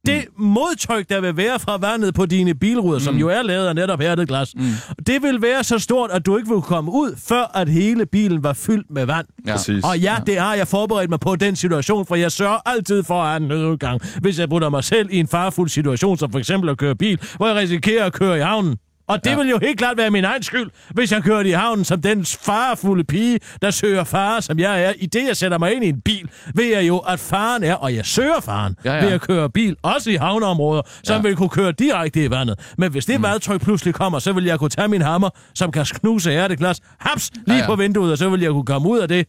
[0.05, 3.03] Det modtryk, der vil være fra vandet på dine bilruder, mm.
[3.03, 4.63] som jo er lavet af netop hærdet glas, mm.
[5.07, 8.43] det vil være så stort, at du ikke vil komme ud, før at hele bilen
[8.43, 9.25] var fyldt med vand.
[9.47, 9.51] Ja.
[9.51, 9.83] Præcis.
[9.83, 13.21] Og ja, det har jeg forberedt mig på den situation, for jeg sørger altid for
[13.21, 16.39] at have en nødudgang, hvis jeg putter mig selv i en farfuld situation, som for
[16.39, 18.77] eksempel at køre bil, hvor jeg risikerer at køre i havnen.
[19.07, 19.35] Og det Ja.
[19.37, 22.25] vil jo helt klart være min egen skyld, hvis jeg kører i havnen som den
[22.25, 24.93] farfulde pige, der søger far, som jeg er.
[24.97, 27.73] I det, jeg sætter mig ind i en bil, ved jeg jo, at faren er,
[27.73, 31.21] og jeg søger faren Ja, ja, ved at køre bil, også i havneområder, som Ja.
[31.21, 32.59] vil kunne køre direkte i vandet.
[32.77, 33.23] Men hvis det mm.
[33.23, 37.31] vandtryk pludselig kommer, så vil jeg kunne tage min hammer, som kan knuse hjerteglas, haps,
[37.47, 37.61] lige ja.
[37.61, 37.67] ja.
[37.67, 39.27] på vinduet, og så vil jeg kunne komme ud af det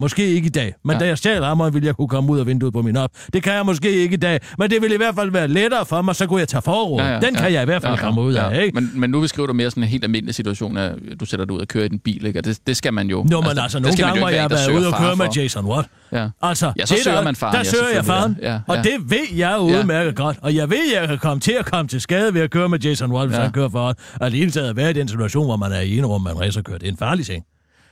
[0.00, 0.98] Måske ikke i dag, men ja.
[0.98, 3.10] da jeg stjal hammeren, ville jeg kunne komme ud af vinduet på min op.
[3.32, 5.86] Det kan jeg måske ikke i dag, men det ville i hvert fald være lettere
[5.86, 7.00] for mig, så kunne jeg tage forråd.
[7.02, 8.74] Ja, ja, Den kan jeg i hvert fald ja, komme ud af, ikke?
[8.74, 11.54] Men, men nu beskriver du mere sådan en helt almindelig situation, at du sætter dig
[11.54, 12.40] ud og kører i din bil, ikke?
[12.40, 13.26] Og det, det skal man jo...
[13.30, 15.88] Nå, men altså, altså nogle gange må jeg være ude og køre med Jason Watt.
[16.12, 16.28] Ja.
[16.42, 17.52] Altså, ja, så det søger der, man faren.
[17.52, 18.60] Der ja, søger jeg faren, ja, ja.
[18.66, 20.22] og det ved jeg udmærket ja.
[20.22, 20.38] godt.
[20.42, 22.78] Og jeg ved, jeg kan komme til at komme til skade ved at køre med
[22.78, 23.42] Jason Watt, hvis Ja.
[23.42, 23.94] han kører foran.
[24.20, 26.22] Og det hele taget at være i den situation, hvor man er i en rum
[26.22, 26.78] med en racerkører.
[26.78, 27.44] Det er en farlig ting.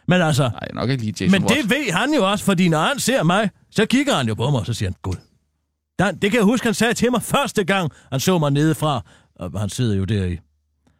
[0.08, 1.60] Men altså, Nej, nok ikke lige Jason men Watt.
[1.62, 4.50] det ved han jo også, fordi når han ser mig, så kigger han jo på
[4.50, 5.14] mig, og så siger han, Gud.
[5.98, 9.04] Der, det kan jeg huske, han sagde til mig første gang, han så mig nedefra.
[9.36, 10.38] Og han sidder jo der i.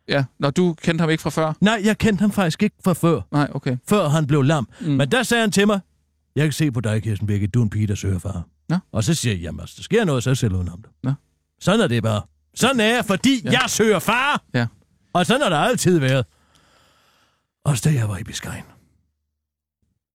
[0.09, 1.53] Ja, når du kendte ham ikke fra før?
[1.61, 3.77] Nej, jeg kendte ham faktisk ikke fra før, Nej, okay.
[3.89, 4.69] før han blev lam.
[4.81, 4.87] Mm.
[4.91, 5.81] Men der sagde han til mig,
[6.37, 8.43] jeg kan se på dig, Kirsten Birgit, du er en pige, der søger far.
[8.69, 8.77] Nå.
[8.93, 10.91] Og så siger jeg, jamen, altså, der sker noget, så jeg selv udenom det.
[11.03, 11.13] Nå.
[11.61, 12.23] Sådan er det bare.
[12.55, 13.51] Sådan er jeg, fordi Ja.
[13.51, 13.61] ja.
[13.61, 14.43] jeg søger far.
[14.55, 14.67] Ja.
[15.13, 16.27] Og sådan har der altid været.
[17.65, 18.65] Også da jeg var i Biscayen.